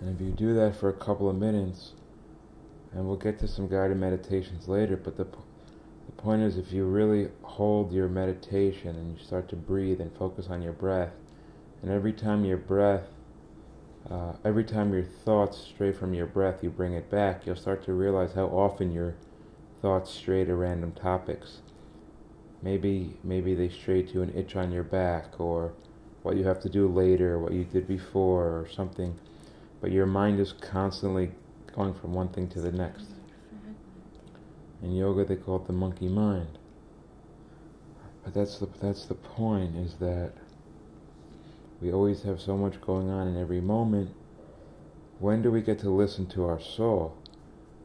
And 0.01 0.15
if 0.15 0.21
you 0.21 0.33
do 0.33 0.55
that 0.55 0.77
for 0.77 0.89
a 0.89 0.93
couple 0.93 1.29
of 1.29 1.37
minutes, 1.37 1.93
and 2.93 3.07
we'll 3.07 3.17
get 3.17 3.39
to 3.41 3.49
some 3.49 3.69
guided 3.69 3.97
meditations 3.97 4.69
later, 4.69 4.97
but 4.97 5.17
the, 5.17 5.25
the 5.25 6.13
point 6.17 6.43
is 6.43 6.59
if 6.59 6.73
you 6.73 6.85
really 6.85 7.29
hold 7.43 7.93
your 7.93 8.09
meditation 8.09 8.97
and 8.97 9.19
you 9.19 9.25
start 9.25 9.49
to 9.49 9.57
breathe 9.57 10.01
and 10.01 10.17
focus 10.17 10.49
on 10.49 10.63
your 10.63 10.73
breath, 10.73 11.13
and 11.83 11.91
every 11.91 12.13
time 12.13 12.45
your 12.45 12.57
breath 12.57 13.05
uh, 14.11 14.33
every 14.45 14.65
time 14.65 14.93
your 14.93 15.03
thoughts 15.03 15.59
stray 15.59 15.91
from 15.91 16.13
your 16.13 16.27
breath, 16.27 16.63
you 16.63 16.69
bring 16.69 16.93
it 16.93 17.11
back, 17.11 17.47
you'll 17.47 17.57
start 17.57 17.83
to 17.85 17.93
realize 17.93 18.35
how 18.35 18.45
often 18.47 18.93
your 18.93 19.15
thoughts 19.81 20.11
stray 20.11 20.45
to 20.45 20.55
random 20.55 20.93
topics. 20.93 21.61
Maybe, 22.65 23.15
maybe 23.23 23.55
they 23.55 23.69
stray 23.69 24.03
to 24.05 24.23
an 24.23 24.33
itch 24.35 24.57
on 24.57 24.73
your 24.73 24.85
back, 24.85 25.39
or 25.39 25.75
what 26.23 26.37
you 26.37 26.45
have 26.45 26.61
to 26.63 26.71
do 26.71 26.89
later, 26.89 27.39
what 27.39 27.53
you 27.53 27.65
did 27.65 27.87
before, 27.87 28.45
or 28.45 28.67
something. 28.75 29.15
But 29.83 29.93
your 29.93 30.07
mind 30.07 30.41
is 30.41 30.55
constantly 30.55 31.33
going 31.77 31.93
from 31.93 32.15
one 32.15 32.29
thing 32.29 32.49
to 32.49 32.63
the 32.63 32.73
next. 32.73 33.05
In 34.83 34.95
yoga, 34.95 35.27
they 35.27 35.37
call 35.37 35.57
it 35.57 35.67
the 35.67 35.75
monkey 35.75 36.09
mind. 36.09 36.59
But 38.25 38.33
that's 38.33 38.59
the 38.59 38.69
that's 38.81 39.05
the 39.05 39.15
point 39.15 39.77
is 39.77 39.97
that 39.97 40.33
we 41.83 41.93
always 41.93 42.23
have 42.23 42.41
so 42.41 42.57
much 42.57 42.81
going 42.81 43.11
on 43.11 43.29
in 43.29 43.39
every 43.39 43.61
moment. 43.61 44.09
When 45.19 45.43
do 45.43 45.51
we 45.51 45.61
get 45.61 45.79
to 45.81 45.91
listen 45.91 46.25
to 46.29 46.47
our 46.47 46.61
soul? 46.61 47.15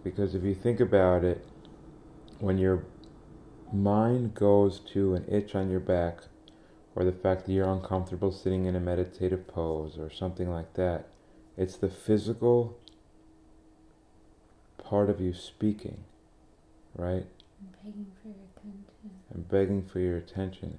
Because 0.05 0.36
if 0.36 0.43
you 0.43 0.55
think 0.55 0.79
about 0.79 1.25
it, 1.25 1.45
when 2.39 2.57
your 2.57 2.86
mind 3.73 4.33
goes 4.33 4.79
to 4.93 5.15
an 5.15 5.25
itch 5.27 5.55
on 5.55 5.69
your 5.69 5.79
back, 5.79 6.19
or 6.95 7.03
the 7.03 7.11
fact 7.11 7.45
that 7.45 7.51
you're 7.51 7.71
uncomfortable 7.71 8.31
sitting 8.31 8.65
in 8.65 8.75
a 8.75 8.79
meditative 8.79 9.47
pose, 9.47 9.97
or 9.97 10.09
something 10.09 10.49
like 10.49 10.73
that, 10.73 11.07
it's 11.57 11.77
the 11.77 11.89
physical 11.89 12.77
part 14.77 15.09
of 15.09 15.21
you 15.21 15.33
speaking, 15.33 16.03
right? 16.95 17.25
And 17.59 17.73
begging 17.83 18.11
for 18.21 18.27
your 18.29 18.38
attention. 18.55 19.11
And 19.33 19.49
begging 19.49 19.83
for 19.83 19.99
your 19.99 20.17
attention. 20.17 20.77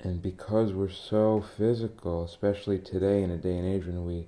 And 0.00 0.22
because 0.22 0.72
we're 0.72 0.90
so 0.90 1.44
physical, 1.56 2.24
especially 2.24 2.78
today 2.78 3.22
in 3.22 3.30
a 3.30 3.36
day 3.36 3.56
and 3.56 3.66
age 3.66 3.86
when 3.86 4.04
we 4.04 4.26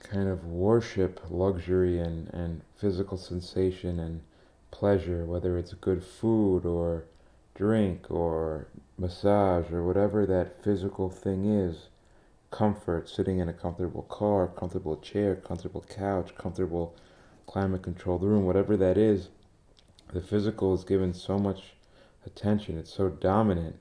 kind 0.00 0.28
of 0.28 0.44
worship 0.44 1.20
luxury 1.30 1.98
and, 1.98 2.28
and 2.32 2.60
physical 2.76 3.16
sensation 3.16 3.98
and 3.98 4.20
pleasure, 4.74 5.24
whether 5.24 5.56
it's 5.56 5.72
good 5.74 6.02
food 6.02 6.66
or 6.66 7.04
drink 7.54 8.10
or 8.10 8.66
massage 8.98 9.70
or 9.70 9.84
whatever 9.84 10.26
that 10.26 10.62
physical 10.62 11.08
thing 11.08 11.44
is 11.44 11.88
comfort, 12.50 13.08
sitting 13.08 13.38
in 13.38 13.48
a 13.48 13.52
comfortable 13.52 14.02
car, 14.02 14.48
comfortable 14.48 14.96
chair, 14.96 15.36
comfortable 15.36 15.84
couch, 15.88 16.34
comfortable 16.34 16.96
climate 17.46 17.82
controlled 17.82 18.24
room, 18.24 18.44
whatever 18.44 18.76
that 18.76 18.98
is, 18.98 19.28
the 20.12 20.20
physical 20.20 20.74
is 20.74 20.82
given 20.82 21.14
so 21.14 21.38
much 21.38 21.74
attention. 22.26 22.76
It's 22.76 22.92
so 22.92 23.08
dominant 23.08 23.76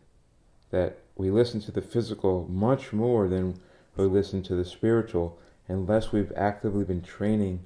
that 0.70 1.00
we 1.16 1.32
listen 1.32 1.60
to 1.62 1.72
the 1.72 1.82
physical 1.82 2.48
much 2.48 2.94
more 2.94 3.28
than 3.28 3.60
we 3.96 4.06
listen 4.06 4.44
to 4.44 4.56
the 4.56 4.66
spiritual 4.66 5.40
unless 5.68 6.12
we've 6.12 6.32
actively 6.36 6.84
been 6.84 7.02
training 7.02 7.66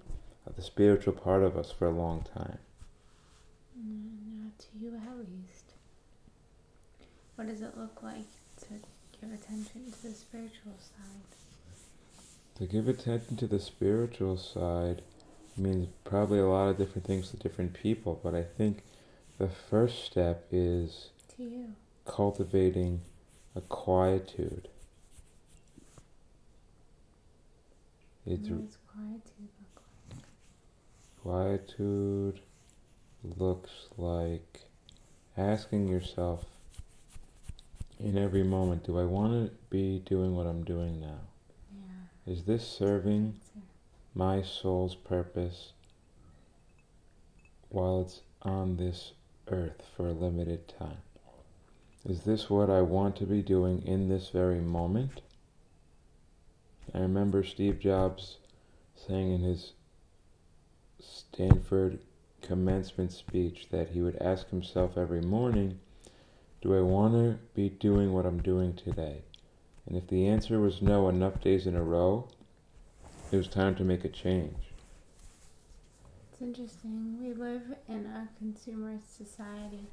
the 0.55 0.61
spiritual 0.61 1.13
part 1.13 1.43
of 1.43 1.55
us 1.55 1.71
for 1.71 1.85
a 1.85 1.91
long 1.91 2.25
time. 2.33 2.57
Mm, 3.79 4.43
not 4.43 4.57
to 4.59 4.67
you 4.79 4.87
at 4.95 5.17
least. 5.17 5.73
What 7.37 7.47
does 7.49 7.61
it 7.61 7.77
look 7.77 8.01
like 8.01 8.25
to 8.61 8.67
give 9.21 9.31
attention 9.31 9.91
to 9.91 10.07
the 10.07 10.13
spiritual 10.15 10.73
side? 10.79 11.35
To 12.55 12.65
give 12.65 12.87
attention 12.87 13.37
to 13.37 13.45
the 13.45 13.59
spiritual 13.59 14.37
side 14.37 15.03
means 15.55 15.87
probably 16.03 16.39
a 16.39 16.47
lot 16.47 16.69
of 16.69 16.79
different 16.79 17.05
things 17.05 17.29
to 17.29 17.37
different 17.37 17.73
people, 17.73 18.19
but 18.23 18.33
I 18.33 18.41
think 18.41 18.81
the 19.37 19.49
first 19.49 20.03
step 20.03 20.47
is 20.51 21.09
to 21.35 21.43
you. 21.43 21.67
cultivating 22.05 23.01
a 23.55 23.61
quietude. 23.61 24.69
It's 28.25 28.49
what 28.49 28.65
does 28.65 28.77
quietude 28.91 29.49
look 29.61 29.83
like? 30.09 30.25
Quietude 31.21 32.39
looks 33.23 33.89
like 33.95 34.61
asking 35.37 35.87
yourself 35.87 36.45
in 37.99 38.17
every 38.17 38.43
moment, 38.43 38.83
do 38.83 38.99
I 38.99 39.03
want 39.03 39.33
to 39.33 39.55
be 39.69 39.99
doing 39.99 40.35
what 40.35 40.45
I'm 40.45 40.63
doing 40.63 40.99
now? 40.99 41.19
Yeah. 41.71 42.33
Is 42.33 42.43
this 42.43 42.67
serving 42.67 43.39
my 44.13 44.41
soul's 44.41 44.95
purpose 44.95 45.73
while 47.69 48.01
it's 48.01 48.21
on 48.41 48.77
this 48.77 49.13
earth 49.47 49.83
for 49.95 50.07
a 50.07 50.13
limited 50.13 50.67
time? 50.67 50.97
Is 52.05 52.21
this 52.21 52.49
what 52.49 52.69
I 52.69 52.81
want 52.81 53.15
to 53.17 53.25
be 53.25 53.41
doing 53.41 53.81
in 53.85 54.07
this 54.07 54.29
very 54.29 54.61
moment? 54.61 55.21
I 56.93 56.99
remember 56.99 57.43
Steve 57.43 57.79
Jobs 57.79 58.37
saying 58.95 59.33
in 59.33 59.41
his 59.41 59.73
Stanford 61.01 61.99
commencement 62.41 63.11
speech 63.11 63.67
that 63.71 63.89
he 63.89 64.01
would 64.01 64.15
ask 64.21 64.49
himself 64.49 64.97
every 64.97 65.21
morning, 65.21 65.79
Do 66.61 66.75
I 66.75 66.81
want 66.81 67.13
to 67.13 67.37
be 67.53 67.69
doing 67.69 68.13
what 68.13 68.25
I'm 68.25 68.41
doing 68.41 68.73
today? 68.73 69.21
And 69.85 69.95
if 69.95 70.07
the 70.07 70.27
answer 70.27 70.59
was 70.59 70.81
no 70.81 71.07
enough 71.07 71.39
days 71.39 71.67
in 71.67 71.75
a 71.75 71.83
row, 71.83 72.27
it 73.31 73.37
was 73.37 73.47
time 73.47 73.75
to 73.75 73.83
make 73.83 74.03
a 74.03 74.09
change. 74.09 74.55
It's 76.31 76.41
interesting. 76.41 77.17
We 77.21 77.33
live 77.33 77.61
in 77.87 78.05
a 78.07 78.27
consumerist 78.43 79.15
society 79.15 79.87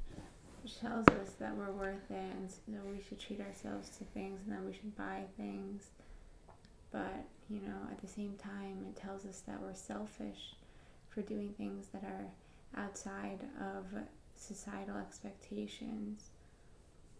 which 0.63 0.79
tells 0.79 1.07
us 1.09 1.33
that 1.39 1.55
we're 1.55 1.71
worth 1.71 2.09
it 2.09 2.33
and 2.35 2.49
so 2.49 2.71
we 2.91 2.99
should 2.99 3.19
treat 3.19 3.39
ourselves 3.39 3.89
to 3.97 4.03
things 4.03 4.41
and 4.45 4.55
that 4.55 4.63
we 4.63 4.73
should 4.73 4.97
buy 4.97 5.21
things. 5.37 5.89
But, 6.91 7.25
you 7.47 7.61
know, 7.61 7.77
at 7.91 8.01
the 8.01 8.07
same 8.07 8.33
time, 8.41 8.83
it 8.89 8.99
tells 8.99 9.25
us 9.27 9.43
that 9.47 9.61
we're 9.61 9.75
selfish 9.75 10.55
for 11.09 11.21
doing 11.21 11.53
things 11.55 11.89
that 11.93 12.03
are 12.03 12.25
outside 12.83 13.41
of 13.61 13.85
societal 14.35 14.97
expectations. 14.97 16.31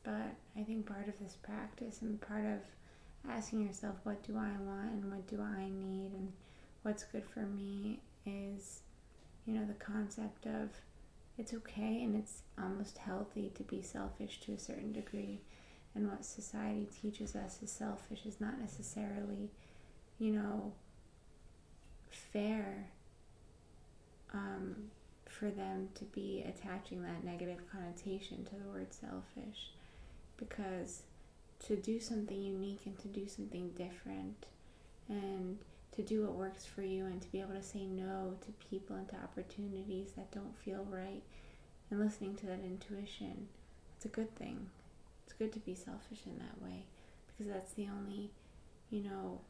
But 0.06 0.36
I 0.56 0.64
think 0.64 0.86
part 0.86 1.08
of 1.10 1.20
this 1.20 1.36
practice 1.42 2.02
and 2.02 2.22
part 2.22 2.46
of 2.46 2.60
asking 3.30 3.66
yourself, 3.66 3.96
what 4.04 4.22
do 4.24 4.38
I 4.38 4.52
want 4.62 4.92
and 4.92 5.12
what 5.12 5.28
do 5.28 5.42
I 5.42 5.64
need 5.64 6.12
and 6.14 6.32
what's 6.84 7.04
good 7.04 7.26
for 7.26 7.40
me 7.42 8.00
is, 8.26 8.82
you 9.48 9.54
know, 9.54 9.66
the 9.66 9.74
concept 9.74 10.46
of 10.46 10.70
it's 11.38 11.54
okay 11.54 12.04
and 12.04 12.16
it's 12.16 12.44
almost 12.62 13.00
healthy 13.00 13.52
to 13.56 13.64
be 13.64 13.82
selfish 13.82 14.40
to 14.42 14.54
a 14.54 14.60
certain 14.60 14.94
degree. 14.94 15.42
And 15.96 16.10
what 16.10 16.24
society 16.24 16.88
teaches 17.02 17.36
us 17.36 17.60
is 17.64 17.72
selfish 17.72 18.26
is 18.26 18.40
not 18.40 18.60
necessarily, 18.60 19.50
you 20.20 20.32
know, 20.34 20.74
fair 22.12 22.90
um, 24.34 24.76
for 25.28 25.50
them 25.50 25.90
to 25.96 26.04
be 26.06 26.46
attaching 26.48 27.02
that 27.04 27.24
negative 27.24 27.60
connotation 27.72 28.46
to 28.46 28.56
the 28.56 28.70
word 28.70 28.94
selfish. 28.94 29.72
Because 30.38 31.04
to 31.68 31.76
do 31.76 32.00
something 32.00 32.42
unique 32.42 32.82
and 32.86 32.98
to 33.00 33.08
do 33.08 33.28
something 33.28 33.70
different 33.72 34.46
and 35.08 35.58
to 35.96 36.02
do 36.02 36.24
what 36.24 36.34
works 36.36 36.66
for 36.66 36.82
you 36.82 37.06
and 37.06 37.22
to 37.22 37.32
be 37.32 37.40
able 37.40 37.54
to 37.54 37.64
say 37.64 37.86
no 37.86 38.36
to 38.42 38.68
people 38.70 38.96
and 38.96 39.08
to 39.10 39.16
opportunities 39.16 40.12
that 40.18 40.32
don't 40.32 40.58
feel 40.58 40.86
right 40.90 41.22
and 41.90 42.00
listening 42.00 42.36
to 42.36 42.46
that 42.46 42.60
intuition 42.66 43.48
it's 43.96 44.06
a 44.06 44.10
good 44.10 44.36
thing. 44.36 44.70
It's 45.24 45.34
good 45.34 45.54
to 45.54 45.60
be 45.60 45.74
selfish 45.76 46.20
in 46.26 46.38
that 46.38 46.62
way 46.62 46.86
because 47.28 47.52
that's 47.52 47.74
the 47.74 47.88
only 47.88 48.32
you 48.90 49.02
know 49.04 49.42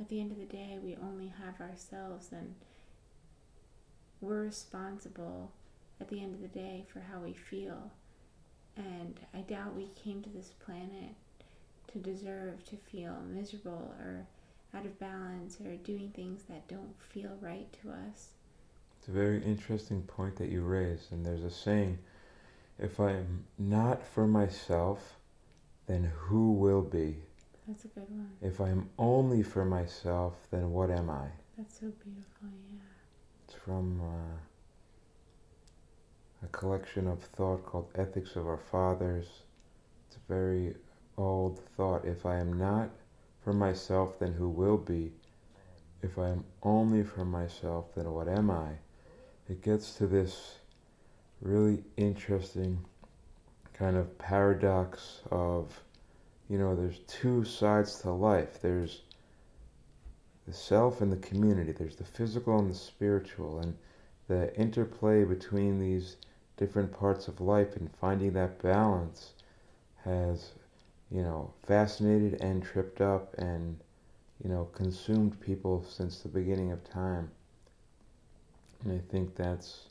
at 0.00 0.08
the 0.08 0.20
end 0.20 0.32
of 0.32 0.38
the 0.38 0.44
day 0.44 0.78
we 0.82 0.96
only 0.96 1.28
have 1.28 1.60
ourselves 1.60 2.28
and 2.32 2.54
we're 4.20 4.42
responsible 4.42 5.52
at 6.00 6.08
the 6.08 6.20
end 6.20 6.34
of 6.34 6.40
the 6.40 6.48
day 6.48 6.84
for 6.92 7.00
how 7.00 7.20
we 7.20 7.32
feel 7.32 7.92
and 8.76 9.18
i 9.34 9.40
doubt 9.40 9.74
we 9.74 9.88
came 10.02 10.22
to 10.22 10.30
this 10.30 10.52
planet 10.64 11.14
to 11.92 11.98
deserve 11.98 12.64
to 12.64 12.76
feel 12.76 13.16
miserable 13.32 13.94
or 14.00 14.26
out 14.76 14.84
of 14.84 14.98
balance 14.98 15.58
or 15.64 15.76
doing 15.76 16.12
things 16.14 16.42
that 16.48 16.68
don't 16.68 16.94
feel 17.00 17.36
right 17.40 17.66
to 17.82 17.90
us. 17.90 18.28
It's 18.98 19.08
a 19.08 19.12
very 19.12 19.42
interesting 19.42 20.02
point 20.02 20.36
that 20.36 20.50
you 20.50 20.62
raise, 20.62 21.08
and 21.10 21.24
there's 21.24 21.44
a 21.44 21.50
saying 21.50 21.98
if 22.78 23.00
I 23.00 23.12
am 23.12 23.44
not 23.58 24.04
for 24.04 24.26
myself, 24.26 25.16
then 25.86 26.12
who 26.14 26.52
will 26.52 26.82
be? 26.82 27.16
That's 27.66 27.84
a 27.84 27.88
good 27.88 28.10
one. 28.10 28.30
If 28.42 28.60
I 28.60 28.68
am 28.68 28.90
only 28.98 29.42
for 29.42 29.64
myself, 29.64 30.34
then 30.50 30.70
what 30.72 30.90
am 30.90 31.08
I? 31.08 31.26
That's 31.56 31.80
so 31.80 31.86
beautiful, 32.04 32.48
yeah. 32.70 32.80
It's 33.44 33.54
from 33.54 34.00
uh, 34.00 34.36
a 36.46 36.56
collection 36.56 37.08
of 37.08 37.20
thought 37.20 37.66
called 37.66 37.88
Ethics 37.96 38.36
of 38.36 38.46
Our 38.46 38.56
Fathers. 38.56 39.26
It's 40.06 40.16
a 40.16 40.32
very 40.32 40.74
old 41.18 41.58
thought. 41.76 42.04
If 42.04 42.24
I 42.24 42.36
am 42.36 42.56
not 42.56 42.90
for 43.42 43.52
myself, 43.52 44.20
then 44.20 44.32
who 44.32 44.48
will 44.48 44.76
be? 44.76 45.12
If 46.02 46.18
I 46.18 46.28
am 46.28 46.44
only 46.62 47.02
for 47.02 47.24
myself, 47.24 47.94
then 47.96 48.12
what 48.12 48.28
am 48.28 48.50
I? 48.50 48.68
It 49.48 49.60
gets 49.60 49.94
to 49.94 50.06
this 50.06 50.58
really 51.40 51.82
interesting 51.96 52.78
kind 53.72 53.96
of 53.96 54.16
paradox 54.18 55.22
of, 55.32 55.80
you 56.48 56.58
know, 56.58 56.76
there's 56.76 57.00
two 57.08 57.44
sides 57.44 57.98
to 58.00 58.10
life. 58.10 58.60
There's 58.62 59.02
the 60.46 60.52
self 60.52 61.00
and 61.00 61.12
the 61.12 61.16
community. 61.16 61.72
There's 61.72 61.96
the 61.96 62.04
physical 62.04 62.56
and 62.58 62.70
the 62.70 62.74
spiritual. 62.74 63.58
And 63.58 63.76
the 64.28 64.54
interplay 64.56 65.24
between 65.24 65.80
these 65.80 66.16
different 66.56 66.92
parts 66.92 67.28
of 67.28 67.40
life 67.40 67.76
and 67.76 67.90
finding 68.00 68.32
that 68.32 68.62
balance 68.62 69.32
has 70.04 70.52
you 71.10 71.22
know, 71.22 71.52
fascinated 71.62 72.40
and 72.40 72.62
tripped 72.62 73.00
up 73.00 73.34
and, 73.38 73.78
you 74.42 74.50
know, 74.50 74.68
consumed 74.72 75.40
people 75.40 75.84
since 75.88 76.20
the 76.20 76.28
beginning 76.28 76.72
of 76.72 76.82
time. 76.84 77.30
And 78.84 78.92
I 78.92 79.02
think 79.10 79.36
that's 79.36 79.88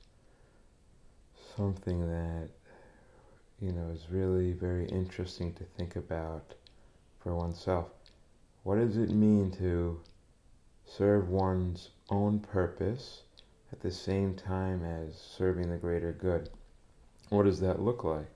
something 1.56 2.08
that 2.08 2.50
you 3.62 3.72
know 3.72 3.90
is 3.94 4.08
really 4.10 4.52
very 4.52 4.86
interesting 4.88 5.54
to 5.54 5.64
think 5.64 5.96
about 5.96 6.54
for 7.20 7.34
oneself. 7.34 7.88
What 8.64 8.76
does 8.76 8.98
it 8.98 9.10
mean 9.10 9.52
to 9.52 10.00
serve 10.86 11.30
one's 11.30 11.90
own 12.10 12.40
purpose 12.40 13.24
at 13.76 13.82
the 13.82 13.92
same 13.92 14.34
time 14.36 14.86
as 14.86 15.18
serving 15.18 15.70
the 15.70 15.76
greater 15.76 16.14
good? 16.14 16.50
What 17.28 17.44
does 17.44 17.60
that 17.60 17.82
look 17.82 18.06
like? 18.06 18.28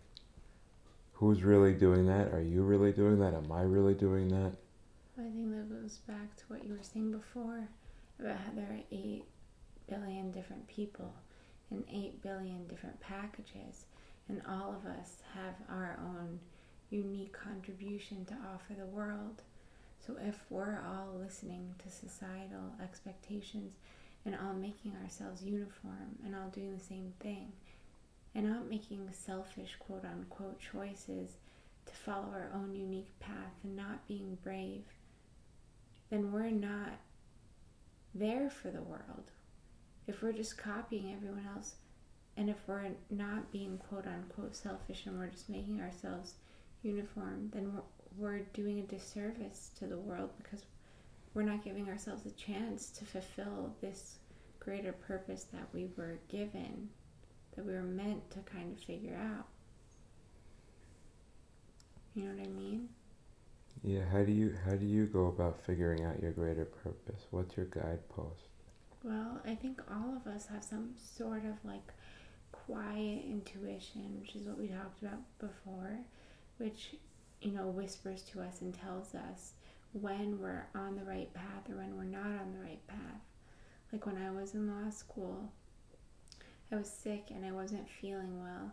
Who's 1.14 1.44
really 1.44 1.74
doing 1.74 2.08
that? 2.08 2.34
Are 2.34 2.42
you 2.42 2.64
really 2.64 2.92
doing 2.92 3.20
that? 3.20 3.34
Am 3.34 3.50
I 3.50 3.62
really 3.62 3.94
doing 3.94 4.28
that? 4.30 4.52
I 5.18 5.24
think 5.32 5.52
that 5.52 5.70
goes 5.70 6.00
back 6.08 6.36
to 6.36 6.44
what 6.50 6.66
you 6.66 6.74
were 6.74 6.84
saying 6.84 7.12
before 7.12 7.70
about 8.20 8.36
how 8.36 8.52
there 8.54 8.66
are 8.66 8.84
8 8.92 9.24
billion 9.90 10.32
different 10.32 10.68
people 10.68 11.14
and 11.72 11.86
8 11.90 12.22
billion 12.22 12.68
different 12.68 13.00
packages, 13.00 13.86
and 14.28 14.42
all 14.46 14.76
of 14.76 14.92
us 14.92 15.20
have 15.36 15.56
our 15.70 15.98
own 16.04 16.40
unique 16.90 17.32
contribution 17.32 18.26
to 18.26 18.34
offer 18.54 18.74
the 18.78 18.88
world. 18.88 19.42
So 20.06 20.18
if 20.22 20.38
we're 20.50 20.82
all 20.86 21.18
listening 21.18 21.76
to 21.82 21.90
societal 21.90 22.74
expectations 22.84 23.76
and 24.26 24.36
all 24.36 24.54
making 24.54 24.96
ourselves 25.02 25.44
uniform 25.44 26.18
and 26.26 26.36
all 26.36 26.50
doing 26.50 26.74
the 26.74 26.84
same 26.84 27.14
thing, 27.20 27.52
and 28.36 28.50
not 28.50 28.70
making 28.70 29.10
selfish 29.12 29.76
quote 29.80 30.06
unquote 30.06 30.60
choices 30.60 31.38
to 31.86 31.94
follow 31.94 32.30
our 32.34 32.52
own 32.54 32.76
unique 32.76 33.18
path 33.20 33.54
and 33.64 33.76
not 33.76 34.08
being 34.08 34.38
brave, 34.44 34.84
then 36.10 36.32
we're 36.32 36.52
not 36.52 37.00
there 38.14 38.50
for 38.50 38.70
the 38.70 38.82
world. 38.82 39.32
If 40.08 40.22
we're 40.22 40.34
just 40.34 40.58
copying 40.58 41.14
everyone 41.14 41.48
else, 41.56 41.76
and 42.38 42.50
if 42.50 42.58
we're 42.68 42.92
not 43.10 43.52
being 43.52 43.78
quote 43.78 44.06
unquote 44.08 44.56
selfish 44.56 45.06
and 45.06 45.18
we're 45.18 45.28
just 45.28 45.50
making 45.50 45.82
ourselves 45.82 46.36
uniform, 46.84 47.50
then 47.54 47.74
we're, 47.74 47.82
we're 48.18 48.44
doing 48.54 48.80
a 48.80 48.84
disservice 48.84 49.72
to 49.78 49.86
the 49.88 49.98
world 49.98 50.30
because 50.38 50.64
we're 51.34 51.44
not 51.44 51.64
giving 51.64 51.88
ourselves 51.90 52.26
a 52.26 52.32
chance 52.32 52.90
to 52.90 53.06
fulfill 53.06 53.76
this 53.82 54.18
greater 54.60 54.92
purpose 54.92 55.46
that 55.54 55.68
we 55.74 55.90
were 55.96 56.20
given, 56.28 56.90
that 57.56 57.66
we 57.66 57.74
were 57.74 57.82
meant 57.82 58.30
to 58.32 58.40
kind 58.40 58.72
of 58.76 58.84
figure 58.84 59.18
out. 59.18 59.48
You 62.16 62.24
know 62.26 62.36
what 62.36 62.48
I 62.48 62.50
mean? 62.50 62.90
Yeah, 63.84 64.02
how 64.12 64.24
do 64.24 64.32
you 64.32 64.56
how 64.66 64.76
do 64.76 64.86
you 64.86 65.06
go 65.06 65.28
about 65.28 65.62
figuring 65.66 66.04
out 66.04 66.22
your 66.22 66.32
greater 66.32 66.66
purpose? 66.66 67.28
What's 67.32 67.56
your 67.56 67.68
guidepost? 67.68 68.50
Well, 69.04 69.40
I 69.46 69.56
think 69.56 69.82
all 69.90 70.18
of 70.18 70.28
us 70.28 70.48
have 70.48 70.64
some 70.64 70.90
sort 70.98 71.46
of 71.46 71.64
like 71.64 71.94
quiet 72.52 73.24
intuition, 73.26 74.18
which 74.20 74.36
is 74.36 74.44
what 74.44 74.58
we 74.58 74.68
talked 74.68 75.02
about 75.02 75.20
before, 75.40 76.00
which 76.58 76.96
you 77.42 77.52
know 77.52 77.68
whispers 77.68 78.24
to 78.24 78.42
us 78.42 78.62
and 78.62 78.74
tells 78.74 79.16
us 79.16 79.54
when 79.94 80.40
we're 80.40 80.68
on 80.76 80.96
the 80.96 81.04
right 81.04 81.34
path 81.34 81.70
or 81.70 81.78
when 81.78 81.98
we're 81.98 82.04
not 82.04 82.26
on 82.26 82.54
the 82.54 82.64
right 82.64 82.86
path. 82.88 83.22
Like 83.92 84.06
when 84.06 84.18
I 84.18 84.32
was 84.32 84.54
in 84.54 84.68
law 84.68 84.90
school, 84.92 85.52
I 86.72 86.76
was 86.76 86.90
sick 86.90 87.28
and 87.32 87.44
I 87.44 87.52
wasn't 87.52 87.90
feeling 87.90 88.40
well, 88.40 88.72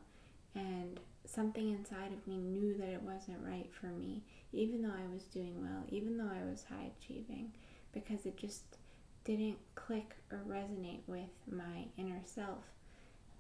and 0.55 1.01
something 1.25 1.71
inside 1.71 2.13
of 2.13 2.27
me 2.27 2.37
knew 2.37 2.75
that 2.77 2.89
it 2.89 3.03
wasn't 3.03 3.39
right 3.43 3.71
for 3.73 3.87
me, 3.87 4.23
even 4.53 4.83
though 4.83 4.93
I 4.93 5.13
was 5.13 5.25
doing 5.25 5.61
well, 5.61 5.85
even 5.89 6.19
though 6.19 6.29
I 6.31 6.49
was 6.49 6.65
high 6.69 6.91
achieving, 7.01 7.53
because 7.93 8.27
it 8.27 8.37
just 8.37 8.65
didn't 9.25 9.57
click 9.75 10.15
or 10.31 10.43
resonate 10.47 11.01
with 11.07 11.31
my 11.51 11.87
inner 11.97 12.21
self. 12.25 12.65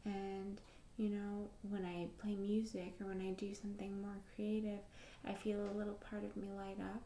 And 0.05 0.61
you 0.97 1.11
know, 1.11 1.49
when 1.69 1.85
I 1.85 2.07
play 2.23 2.35
music 2.35 2.95
or 3.01 3.09
when 3.09 3.21
I 3.21 3.33
do 3.33 3.55
something 3.55 4.01
more 4.01 4.17
creative, 4.35 4.81
I 5.27 5.35
feel 5.35 5.61
a 5.61 5.77
little 5.77 5.99
part 6.11 6.25
of 6.25 6.35
me 6.37 6.49
light 6.57 6.79
up. 6.81 7.03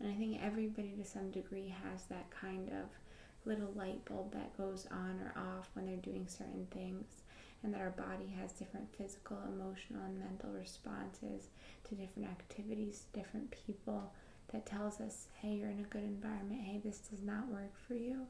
And 0.00 0.10
I 0.10 0.14
think 0.14 0.40
everybody 0.42 0.94
to 0.96 1.04
some 1.04 1.30
degree 1.30 1.74
has 1.82 2.04
that 2.04 2.30
kind 2.30 2.68
of 2.68 2.86
little 3.44 3.72
light 3.74 4.04
bulb 4.04 4.32
that 4.32 4.56
goes 4.56 4.86
on 4.90 5.20
or 5.20 5.32
off 5.40 5.70
when 5.74 5.86
they're 5.86 5.96
doing 5.96 6.26
certain 6.28 6.66
things 6.70 7.22
and 7.62 7.74
that 7.74 7.80
our 7.80 7.90
body 7.90 8.32
has 8.40 8.52
different 8.52 8.88
physical, 8.96 9.38
emotional, 9.48 10.04
and 10.04 10.18
mental 10.18 10.50
responses 10.50 11.48
to 11.84 11.94
different 11.94 12.28
activities, 12.28 13.06
different 13.12 13.50
people 13.50 14.12
that 14.52 14.64
tells 14.64 15.00
us, 15.00 15.26
hey, 15.40 15.54
you're 15.54 15.70
in 15.70 15.80
a 15.80 15.94
good 15.94 16.04
environment, 16.04 16.60
hey, 16.62 16.80
this 16.84 16.98
does 16.98 17.22
not 17.22 17.48
work 17.48 17.72
for 17.86 17.94
you. 17.94 18.26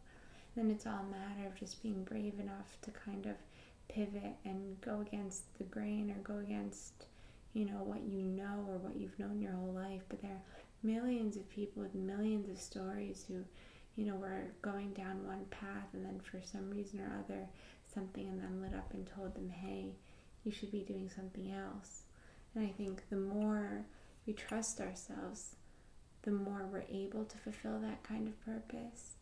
Then 0.57 0.71
it's 0.71 0.87
all 0.87 1.05
a 1.07 1.13
matter 1.13 1.47
of 1.47 1.55
just 1.55 1.83
being 1.83 2.05
brave 2.05 2.41
enough 2.41 2.79
to 2.83 2.91
kind 2.91 3.27
of 3.27 3.37
pivot 3.89 4.35
and 4.45 4.81
go 4.81 5.01
against 5.01 5.43
the 5.59 5.65
grain 5.65 6.11
or 6.11 6.21
go 6.23 6.41
against, 6.41 7.07
you 7.53 7.67
know, 7.67 7.83
what 7.85 8.03
you 8.03 8.23
know 8.23 8.65
or 8.69 8.79
what 8.79 8.97
you've 8.97 9.19
known 9.19 9.41
your 9.41 9.53
whole 9.53 9.75
life. 9.75 10.03
But 10.09 10.23
there 10.23 10.41
millions 10.83 11.37
of 11.37 11.49
people 11.51 11.83
with 11.83 11.95
millions 11.95 12.49
of 12.49 12.59
stories 12.59 13.25
who, 13.27 13.45
you 13.97 14.07
know, 14.07 14.17
were 14.17 14.53
going 14.63 14.93
down 14.93 15.27
one 15.27 15.45
path 15.51 15.89
and 15.93 16.05
then 16.05 16.21
for 16.21 16.41
some 16.45 16.71
reason 16.71 17.01
or 17.01 17.19
other 17.25 17.49
something 17.93 18.27
in 18.27 18.39
them 18.41 18.61
lit 18.63 18.75
up 18.75 18.93
and 18.93 19.07
told 19.07 19.35
them, 19.35 19.49
hey, 19.49 19.93
you 20.45 20.53
should 20.53 20.71
be 20.71 20.81
doing 20.81 21.11
something 21.15 21.53
else. 21.53 22.03
And 22.55 22.67
I 22.67 22.71
think 22.71 23.03
the 23.11 23.17
more 23.17 23.85
we 24.27 24.33
trust 24.33 24.81
ourselves, 24.81 25.57
the 26.23 26.31
more 26.31 26.69
we're 26.71 26.85
able 26.91 27.25
to 27.25 27.39
fulfill 27.39 27.79
that 27.81 28.03
kind 28.03 28.29
of 28.29 28.45
purpose, 28.45 29.15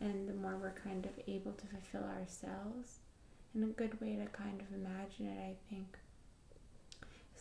and 0.00 0.28
the 0.28 0.34
more 0.34 0.56
we're 0.56 0.74
kind 0.84 1.04
of 1.04 1.12
able 1.26 1.52
to 1.52 1.66
fulfill 1.66 2.08
ourselves. 2.08 2.98
And 3.54 3.64
a 3.64 3.66
good 3.68 4.00
way 4.00 4.16
to 4.16 4.26
kind 4.26 4.60
of 4.60 4.74
imagine 4.74 5.26
it, 5.26 5.38
I 5.38 5.54
think, 5.70 5.98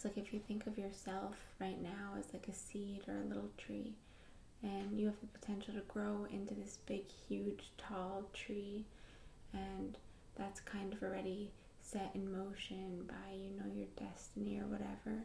like 0.04 0.18
if 0.18 0.34
you 0.34 0.40
think 0.40 0.68
of 0.68 0.78
yourself 0.78 1.36
right 1.60 1.82
now 1.82 2.16
as 2.18 2.26
like 2.34 2.48
a 2.48 2.54
seed 2.54 3.02
or 3.08 3.18
a 3.22 3.28
little 3.28 3.50
tree, 3.58 3.94
and 4.62 4.98
you 4.98 5.06
have 5.08 5.20
the 5.20 5.40
potential 5.40 5.74
to 5.74 5.82
grow 5.82 6.26
into 6.32 6.54
this 6.54 6.78
big, 6.86 7.04
huge, 7.28 7.72
tall 7.78 8.24
tree, 8.34 8.86
and 9.54 9.98
that's 10.36 10.62
kind 10.62 10.94
of 10.94 11.04
already 11.04 11.52
set 11.82 12.12
in 12.16 12.32
motion 12.32 13.04
by 13.08 13.34
you 13.34 13.52
know 13.58 13.72
your 13.76 13.88
destiny 13.98 14.60
or 14.60 14.66
whatever. 14.68 15.24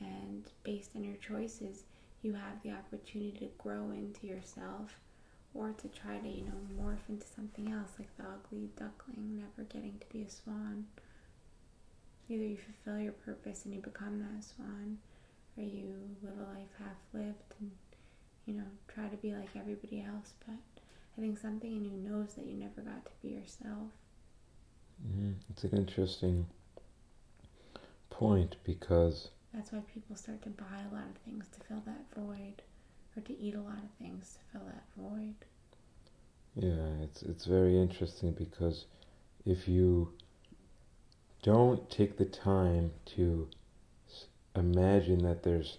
And 0.00 0.44
based 0.64 0.90
on 0.96 1.04
your 1.04 1.16
choices 1.16 1.84
you 2.22 2.32
have 2.34 2.62
the 2.62 2.70
opportunity 2.70 3.36
to 3.38 3.48
grow 3.58 3.90
into 3.90 4.26
yourself 4.26 4.98
or 5.54 5.72
to 5.72 5.88
try 5.88 6.18
to 6.18 6.28
you 6.28 6.44
know 6.44 6.82
morph 6.82 7.08
into 7.08 7.26
something 7.26 7.70
else 7.72 7.90
like 7.98 8.16
the 8.16 8.24
ugly 8.24 8.68
duckling 8.76 9.36
never 9.36 9.68
getting 9.68 9.98
to 9.98 10.06
be 10.12 10.22
a 10.22 10.30
swan 10.30 10.86
either 12.28 12.44
you 12.44 12.56
fulfill 12.56 13.00
your 13.00 13.12
purpose 13.12 13.64
and 13.64 13.74
you 13.74 13.80
become 13.80 14.20
that 14.20 14.44
swan 14.44 14.98
or 15.56 15.62
you 15.64 15.94
live 16.22 16.38
a 16.38 16.42
life 16.42 16.68
half 16.78 16.96
lived 17.12 17.54
and 17.60 17.70
you 18.46 18.54
know 18.54 18.64
try 18.88 19.06
to 19.08 19.16
be 19.16 19.32
like 19.32 19.50
everybody 19.56 20.02
else. 20.02 20.32
But 20.46 20.56
i 21.16 21.20
think 21.20 21.38
something 21.38 21.70
in 21.70 21.84
you 21.84 21.96
knows 21.96 22.34
that 22.34 22.46
you 22.46 22.54
never 22.54 22.80
got 22.80 23.04
to 23.04 23.10
be 23.22 23.28
yourself. 23.34 23.90
Mm, 25.06 25.34
it's 25.50 25.64
an 25.64 25.76
interesting 25.76 26.46
point 28.10 28.56
because 28.64 29.28
that's 29.52 29.72
why 29.72 29.80
people 29.92 30.16
start 30.16 30.42
to 30.42 30.50
buy 30.50 30.80
a 30.90 30.94
lot 30.94 31.04
of 31.10 31.16
things 31.24 31.46
to 31.52 31.60
fill 31.66 31.82
that 31.86 32.04
void 32.16 32.62
or 33.16 33.22
to 33.22 33.38
eat 33.38 33.54
a 33.54 33.60
lot 33.60 33.78
of 33.78 33.90
things 33.98 34.38
to 34.38 34.58
fill 34.58 34.66
that 34.66 34.84
void. 34.96 35.34
Yeah, 36.54 37.02
it's 37.04 37.22
it's 37.22 37.44
very 37.46 37.78
interesting 37.78 38.32
because 38.32 38.86
if 39.44 39.66
you 39.68 40.12
don't 41.42 41.90
take 41.90 42.16
the 42.16 42.24
time 42.24 42.92
to 43.16 43.48
imagine 44.54 45.22
that 45.24 45.42
there's 45.42 45.78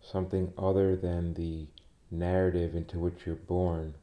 something 0.00 0.52
other 0.56 0.96
than 0.96 1.34
the 1.34 1.66
narrative 2.10 2.74
into 2.74 2.98
which 2.98 3.26
you're 3.26 3.36
born, 3.36 3.94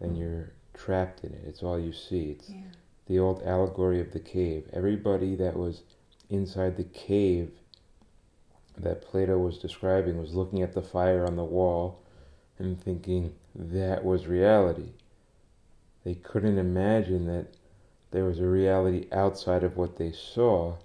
then 0.00 0.14
mm. 0.14 0.18
you're 0.18 0.52
trapped 0.74 1.24
in 1.24 1.32
it. 1.32 1.42
It's 1.46 1.62
all 1.62 1.78
you 1.78 1.92
see. 1.92 2.30
It's 2.30 2.50
yeah 2.50 2.62
the 3.06 3.18
old 3.18 3.42
allegory 3.42 4.00
of 4.00 4.12
the 4.12 4.20
cave. 4.20 4.68
Everybody 4.72 5.34
that 5.36 5.56
was 5.56 5.82
inside 6.30 6.76
the 6.76 6.84
cave 6.84 7.50
that 8.76 9.02
Plato 9.02 9.38
was 9.38 9.58
describing 9.58 10.18
was 10.18 10.34
looking 10.34 10.62
at 10.62 10.72
the 10.72 10.82
fire 10.82 11.26
on 11.26 11.36
the 11.36 11.44
wall 11.44 12.02
and 12.58 12.80
thinking 12.80 13.34
that 13.54 14.04
was 14.04 14.26
reality. 14.26 14.92
They 16.04 16.14
couldn't 16.14 16.58
imagine 16.58 17.26
that 17.26 17.54
there 18.14 18.24
was 18.24 18.38
a 18.38 18.46
reality 18.46 19.08
outside 19.10 19.64
of 19.64 19.76
what 19.76 19.96
they 19.96 20.12
saw, 20.12 20.76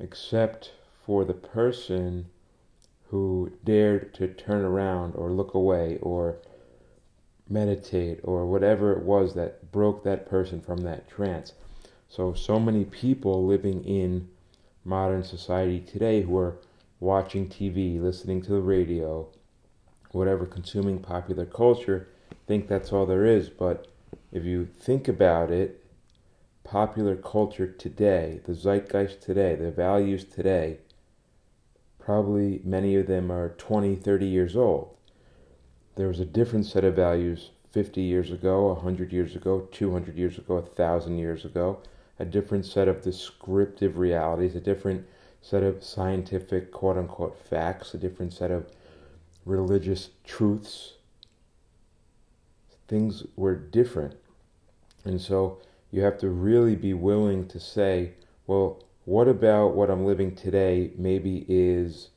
except 0.00 0.72
for 1.04 1.24
the 1.24 1.32
person 1.32 2.26
who 3.10 3.52
dared 3.62 4.12
to 4.12 4.26
turn 4.26 4.64
around 4.64 5.14
or 5.14 5.30
look 5.30 5.54
away 5.54 5.98
or 6.02 6.38
meditate 7.48 8.18
or 8.24 8.44
whatever 8.44 8.92
it 8.92 9.04
was 9.04 9.34
that 9.34 9.70
broke 9.70 10.02
that 10.02 10.28
person 10.28 10.60
from 10.60 10.78
that 10.78 11.08
trance. 11.08 11.52
So, 12.08 12.34
so 12.34 12.58
many 12.58 12.84
people 12.84 13.46
living 13.46 13.84
in 13.84 14.28
modern 14.84 15.22
society 15.22 15.78
today 15.78 16.22
who 16.22 16.36
are 16.38 16.56
watching 16.98 17.48
TV, 17.48 18.02
listening 18.02 18.42
to 18.42 18.50
the 18.50 18.60
radio, 18.60 19.28
whatever, 20.10 20.44
consuming 20.44 20.98
popular 20.98 21.46
culture, 21.46 22.08
think 22.48 22.66
that's 22.66 22.92
all 22.92 23.06
there 23.06 23.24
is. 23.24 23.48
But 23.48 23.86
if 24.32 24.42
you 24.44 24.66
think 24.66 25.06
about 25.06 25.52
it, 25.52 25.84
popular 26.66 27.14
culture 27.14 27.68
today, 27.68 28.40
the 28.44 28.52
zeitgeist 28.52 29.20
today, 29.20 29.54
the 29.54 29.70
values 29.70 30.24
today, 30.24 30.78
probably 32.00 32.60
many 32.64 32.96
of 32.96 33.06
them 33.06 33.30
are 33.30 33.50
20, 33.50 33.94
30 33.94 34.26
years 34.26 34.56
old. 34.56 34.96
There 35.94 36.08
was 36.08 36.18
a 36.18 36.24
different 36.24 36.66
set 36.66 36.82
of 36.82 36.96
values 36.96 37.50
50 37.70 38.00
years 38.00 38.32
ago, 38.32 38.72
100 38.72 39.12
years 39.12 39.36
ago, 39.36 39.68
200 39.70 40.16
years 40.16 40.38
ago, 40.38 40.56
1,000 40.56 41.18
years 41.18 41.44
ago, 41.44 41.78
a 42.18 42.24
different 42.24 42.66
set 42.66 42.88
of 42.88 43.00
descriptive 43.00 43.96
realities, 43.96 44.56
a 44.56 44.60
different 44.60 45.06
set 45.40 45.62
of 45.62 45.84
scientific 45.84 46.72
quote 46.72 46.98
unquote 46.98 47.38
facts, 47.38 47.94
a 47.94 47.98
different 47.98 48.32
set 48.32 48.50
of 48.50 48.66
religious 49.44 50.10
truths. 50.24 50.94
Things 52.88 53.22
were 53.36 53.54
different. 53.54 54.16
And 55.04 55.20
so 55.20 55.60
you 55.90 56.02
have 56.02 56.18
to 56.18 56.28
really 56.28 56.76
be 56.76 56.94
willing 56.94 57.46
to 57.48 57.60
say, 57.60 58.12
well, 58.46 58.82
what 59.04 59.28
about 59.28 59.74
what 59.74 59.90
I'm 59.90 60.04
living 60.04 60.34
today 60.34 60.92
maybe 60.96 61.44
is 61.48 62.10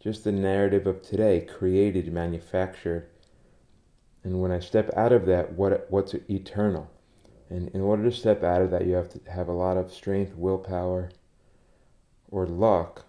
just 0.00 0.24
the 0.24 0.32
narrative 0.32 0.86
of 0.86 1.02
today, 1.02 1.40
created, 1.40 2.12
manufactured. 2.12 3.08
And 4.22 4.40
when 4.40 4.50
I 4.50 4.60
step 4.60 4.90
out 4.96 5.12
of 5.12 5.26
that, 5.26 5.52
what 5.54 5.86
what's 5.90 6.14
eternal? 6.28 6.90
And 7.48 7.68
in 7.70 7.80
order 7.80 8.04
to 8.04 8.16
step 8.16 8.44
out 8.44 8.62
of 8.62 8.70
that, 8.70 8.86
you 8.86 8.94
have 8.94 9.08
to 9.10 9.20
have 9.30 9.48
a 9.48 9.52
lot 9.52 9.76
of 9.76 9.92
strength, 9.92 10.36
willpower, 10.36 11.10
or 12.30 12.46
luck, 12.46 13.04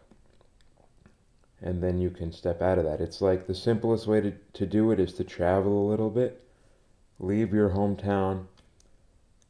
and 1.62 1.82
then 1.82 2.00
you 2.00 2.10
can 2.10 2.32
step 2.32 2.62
out 2.62 2.80
of 2.80 2.86
that. 2.86 3.02
It's 3.02 3.22
like 3.22 3.46
the 3.46 3.54
simplest 3.54 4.08
way 4.08 4.20
to, 4.22 4.32
to 4.54 4.66
do 4.66 4.92
it 4.92 5.00
is 5.00 5.14
to 5.14 5.24
travel 5.24 5.88
a 5.88 5.90
little 5.90 6.10
bit, 6.10 6.44
leave 7.20 7.54
your 7.54 7.70
hometown, 7.70 8.48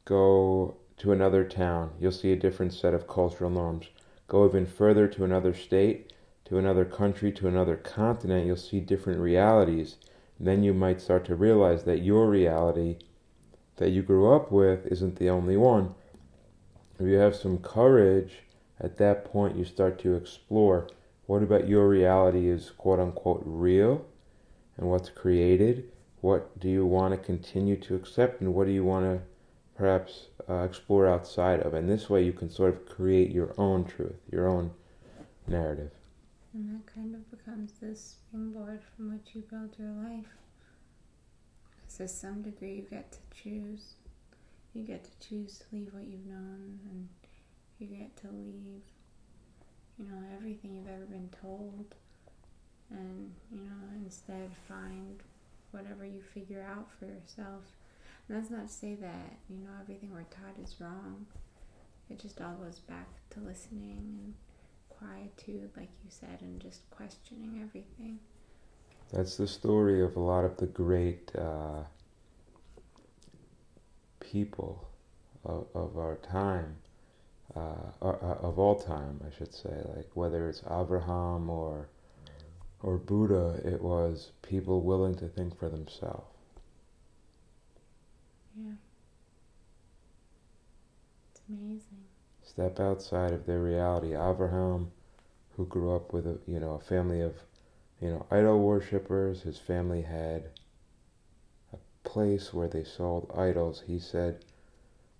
go 0.05 0.77
to 0.97 1.11
another 1.11 1.43
town. 1.43 1.91
You'll 1.99 2.11
see 2.11 2.31
a 2.31 2.35
different 2.35 2.73
set 2.73 2.93
of 2.93 3.07
cultural 3.07 3.49
norms. 3.49 3.87
Go 4.27 4.45
even 4.47 4.65
further 4.65 5.07
to 5.07 5.23
another 5.23 5.53
state, 5.53 6.13
to 6.45 6.57
another 6.57 6.85
country, 6.85 7.31
to 7.33 7.47
another 7.47 7.75
continent. 7.75 8.45
You'll 8.45 8.57
see 8.57 8.79
different 8.79 9.19
realities. 9.19 9.97
And 10.37 10.47
then 10.47 10.63
you 10.63 10.73
might 10.73 11.01
start 11.01 11.25
to 11.25 11.35
realize 11.35 11.83
that 11.83 12.03
your 12.03 12.29
reality 12.29 12.97
that 13.77 13.89
you 13.89 14.01
grew 14.01 14.33
up 14.33 14.51
with 14.51 14.85
isn't 14.87 15.15
the 15.15 15.29
only 15.29 15.57
one. 15.57 15.95
If 16.99 17.07
you 17.07 17.15
have 17.15 17.35
some 17.35 17.57
courage, 17.57 18.43
at 18.79 18.97
that 18.97 19.25
point 19.25 19.57
you 19.57 19.65
start 19.65 19.99
to 19.99 20.15
explore 20.15 20.87
what 21.25 21.43
about 21.43 21.67
your 21.67 21.87
reality 21.87 22.47
is 22.47 22.71
quote 22.71 22.99
unquote 22.99 23.41
real 23.45 24.05
and 24.77 24.89
what's 24.89 25.09
created? 25.09 25.91
What 26.19 26.59
do 26.59 26.69
you 26.69 26.85
want 26.85 27.13
to 27.13 27.17
continue 27.17 27.77
to 27.77 27.95
accept 27.95 28.41
and 28.41 28.53
what 28.53 28.67
do 28.67 28.73
you 28.73 28.83
want 28.83 29.05
to 29.05 29.21
perhaps 29.81 30.27
uh, 30.47 30.61
explore 30.61 31.07
outside 31.07 31.59
of? 31.61 31.73
And 31.73 31.89
this 31.89 32.07
way 32.07 32.23
you 32.23 32.33
can 32.33 32.49
sort 32.51 32.73
of 32.75 32.85
create 32.85 33.31
your 33.31 33.55
own 33.57 33.83
truth, 33.83 34.19
your 34.31 34.47
own 34.47 34.71
narrative. 35.47 35.91
And 36.53 36.69
that 36.69 36.85
kind 36.93 37.15
of 37.15 37.31
becomes 37.31 37.71
the 37.81 37.95
springboard 37.95 38.81
from 38.95 39.11
which 39.11 39.33
you 39.33 39.41
build 39.49 39.75
your 39.79 39.89
life 39.89 40.27
Because 41.81 41.97
to 41.97 42.07
some 42.07 42.41
degree 42.43 42.75
you 42.75 42.81
get 42.89 43.11
to 43.13 43.19
choose. 43.43 43.95
You 44.73 44.83
get 44.83 45.03
to 45.03 45.27
choose 45.27 45.57
to 45.59 45.65
leave 45.75 45.93
what 45.93 46.03
you've 46.03 46.25
known 46.27 46.79
and 46.89 47.09
you 47.79 47.87
get 47.87 48.15
to 48.17 48.27
leave, 48.27 48.83
you 49.97 50.05
know, 50.05 50.21
everything 50.37 50.75
you've 50.75 50.87
ever 50.87 51.05
been 51.05 51.29
told 51.41 51.95
and, 52.91 53.31
you 53.51 53.61
know, 53.61 53.81
instead 54.03 54.51
find 54.67 55.21
whatever 55.71 56.05
you 56.05 56.21
figure 56.33 56.65
out 56.69 56.87
for 56.99 57.05
yourself. 57.05 57.63
And 58.31 58.41
that's 58.41 58.49
not 58.49 58.67
to 58.67 58.73
say 58.73 58.95
that, 58.95 59.39
you 59.49 59.57
know, 59.57 59.71
everything 59.81 60.09
we're 60.13 60.21
taught 60.23 60.57
is 60.63 60.79
wrong. 60.79 61.25
It 62.09 62.17
just 62.17 62.39
all 62.39 62.53
goes 62.53 62.79
back 62.79 63.09
to 63.31 63.41
listening 63.41 64.15
and 64.23 64.33
quietude, 64.87 65.71
like 65.75 65.89
you 66.01 66.09
said, 66.09 66.39
and 66.39 66.61
just 66.61 66.89
questioning 66.91 67.59
everything. 67.61 68.19
That's 69.11 69.35
the 69.35 69.49
story 69.49 70.01
of 70.01 70.15
a 70.15 70.21
lot 70.21 70.45
of 70.45 70.55
the 70.55 70.67
great 70.67 71.29
uh, 71.37 71.83
people 74.21 74.87
of, 75.43 75.67
of 75.75 75.97
our 75.97 76.15
time, 76.15 76.77
uh, 77.53 77.73
uh, 78.01 78.37
of 78.41 78.57
all 78.57 78.79
time, 78.79 79.19
I 79.27 79.37
should 79.37 79.53
say. 79.53 79.75
Like 79.93 80.07
whether 80.13 80.47
it's 80.47 80.63
Abraham 80.71 81.49
or 81.49 81.89
or 82.81 82.97
Buddha, 82.97 83.59
it 83.65 83.81
was 83.81 84.31
people 84.41 84.83
willing 84.83 85.15
to 85.15 85.27
think 85.27 85.59
for 85.59 85.67
themselves. 85.67 86.30
Yeah. 88.63 88.73
It's 91.31 91.41
amazing. 91.49 92.03
Step 92.43 92.79
outside 92.79 93.31
of 93.31 93.45
their 93.45 93.59
reality. 93.59 94.15
Abraham, 94.15 94.91
who 95.55 95.65
grew 95.65 95.95
up 95.95 96.13
with 96.13 96.27
a 96.27 96.39
you 96.47 96.59
know 96.59 96.73
a 96.73 96.79
family 96.79 97.21
of 97.21 97.35
you 98.01 98.09
know, 98.09 98.25
idol 98.31 98.59
worshippers. 98.59 99.43
His 99.43 99.59
family 99.59 100.01
had 100.01 100.49
a 101.71 101.77
place 102.03 102.53
where 102.53 102.67
they 102.67 102.83
sold 102.83 103.31
idols. 103.37 103.83
He 103.85 103.99
said, 103.99 104.43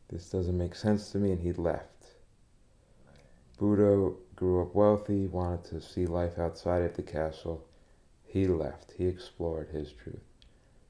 This 0.09 0.29
doesn't 0.29 0.57
make 0.57 0.75
sense 0.75 1.11
to 1.11 1.19
me, 1.19 1.31
and 1.31 1.41
he 1.41 1.53
left. 1.53 1.87
Buddha 3.59 4.13
grew 4.35 4.63
up 4.63 4.73
wealthy, 4.73 5.27
wanted 5.27 5.63
to 5.65 5.81
see 5.81 6.07
life 6.07 6.39
outside 6.39 6.81
of 6.81 6.95
the 6.95 7.03
castle. 7.03 7.63
He 8.25 8.47
left. 8.47 8.93
He 8.97 9.05
explored 9.05 9.69
his 9.69 9.91
truth. 9.91 10.23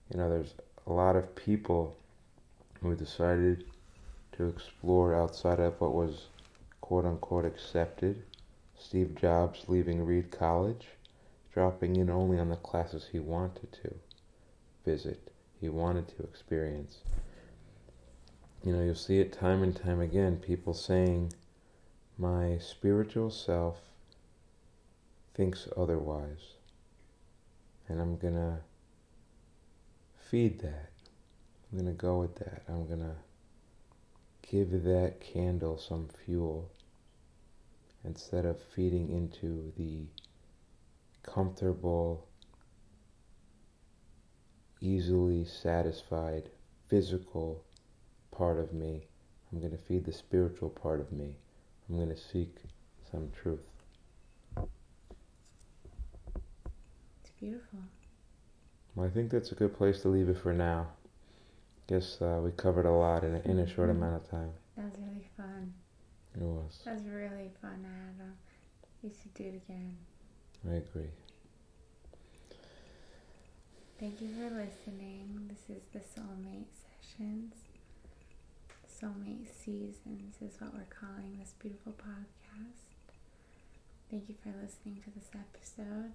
You 0.09 0.19
know, 0.19 0.29
there's 0.29 0.55
a 0.87 0.93
lot 0.93 1.17
of 1.17 1.35
people 1.35 1.97
who 2.81 2.95
decided 2.95 3.65
to 4.33 4.47
explore 4.47 5.15
outside 5.15 5.59
of 5.59 5.79
what 5.79 5.93
was 5.93 6.27
quote 6.79 7.05
unquote 7.05 7.45
accepted. 7.45 8.23
Steve 8.77 9.15
Jobs 9.15 9.65
leaving 9.67 10.05
Reed 10.05 10.31
College 10.31 10.87
dropping 11.53 11.95
in 11.95 12.09
only 12.09 12.39
on 12.39 12.49
the 12.49 12.55
classes 12.55 13.09
he 13.11 13.19
wanted 13.19 13.71
to 13.71 13.93
visit, 14.85 15.31
he 15.59 15.69
wanted 15.69 16.07
to 16.07 16.23
experience. 16.23 16.99
You 18.63 18.73
know, 18.73 18.83
you'll 18.83 18.95
see 18.95 19.19
it 19.19 19.33
time 19.33 19.63
and 19.63 19.75
time 19.75 19.99
again 19.99 20.37
people 20.37 20.73
saying, 20.73 21.33
My 22.17 22.57
spiritual 22.59 23.31
self 23.31 23.79
thinks 25.33 25.67
otherwise. 25.75 26.55
And 27.87 27.99
I'm 27.99 28.17
going 28.17 28.35
to 28.35 28.59
feed 30.29 30.59
that. 30.59 30.90
I'm 31.71 31.79
going 31.79 31.95
to 31.95 32.01
go 32.01 32.19
with 32.19 32.35
that. 32.35 32.63
I'm 32.67 32.85
going 32.85 32.99
to 32.99 33.15
give 34.49 34.83
that 34.83 35.21
candle 35.21 35.77
some 35.77 36.09
fuel 36.25 36.69
instead 38.03 38.45
of 38.45 38.57
feeding 38.75 39.09
into 39.09 39.71
the 39.77 40.01
comfortable, 41.23 42.27
easily 44.81 45.45
satisfied 45.45 46.49
physical 46.89 47.63
part 48.31 48.59
of 48.59 48.73
me. 48.73 49.05
I'm 49.51 49.59
going 49.59 49.71
to 49.71 49.77
feed 49.77 50.05
the 50.05 50.11
spiritual 50.11 50.69
part 50.69 50.99
of 50.99 51.11
me. 51.11 51.35
I'm 51.89 51.95
going 51.95 52.09
to 52.09 52.17
seek 52.17 52.53
some 53.11 53.31
truth. 53.41 53.59
It's 54.57 54.67
beautiful. 57.39 57.79
Well, 58.95 59.07
I 59.07 59.09
think 59.09 59.31
that's 59.31 59.53
a 59.53 59.55
good 59.55 59.77
place 59.77 60.01
to 60.01 60.09
leave 60.09 60.27
it 60.27 60.37
for 60.37 60.51
now. 60.51 60.87
Guess 61.91 62.21
uh, 62.21 62.39
we 62.41 62.51
covered 62.51 62.85
a 62.85 62.91
lot 62.91 63.25
in 63.25 63.35
a, 63.35 63.39
in 63.39 63.59
a 63.59 63.67
short 63.67 63.89
Mhm. 63.89 63.97
amount 63.97 64.15
of 64.23 64.29
time. 64.29 64.53
That 64.77 64.85
was 64.85 64.97
really 64.97 65.27
fun. 65.35 65.73
It 66.33 66.39
was. 66.41 66.81
That 66.85 66.93
was 66.95 67.03
really 67.03 67.49
fun, 67.61 67.85
Adam. 67.85 68.37
We 69.03 69.09
should 69.11 69.33
do 69.33 69.43
it 69.43 69.55
again. 69.55 69.97
I 70.65 70.75
agree. 70.75 71.11
Thank 73.99 74.21
you 74.21 74.29
for 74.29 74.49
listening. 74.55 75.49
This 75.49 75.69
is 75.69 75.83
the 75.91 75.99
Soulmate 75.99 76.71
Sessions. 76.71 77.55
Soulmate 78.87 79.49
Sessions 79.49 80.41
is 80.41 80.61
what 80.61 80.73
we're 80.73 80.85
calling 80.89 81.39
this 81.39 81.53
beautiful 81.59 81.91
podcast. 81.91 82.87
Thank 84.09 84.29
you 84.29 84.35
for 84.35 84.53
listening 84.63 85.01
to 85.03 85.09
this 85.11 85.29
episode. 85.35 86.13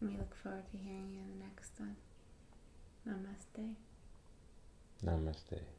And 0.00 0.10
we 0.10 0.16
look 0.16 0.36
forward 0.36 0.70
to 0.70 0.76
hearing 0.78 1.10
you 1.12 1.22
in 1.22 1.38
the 1.40 1.44
next 1.44 1.72
one. 1.80 1.96
Namaste. 3.04 3.74
Namaste. 5.02 5.75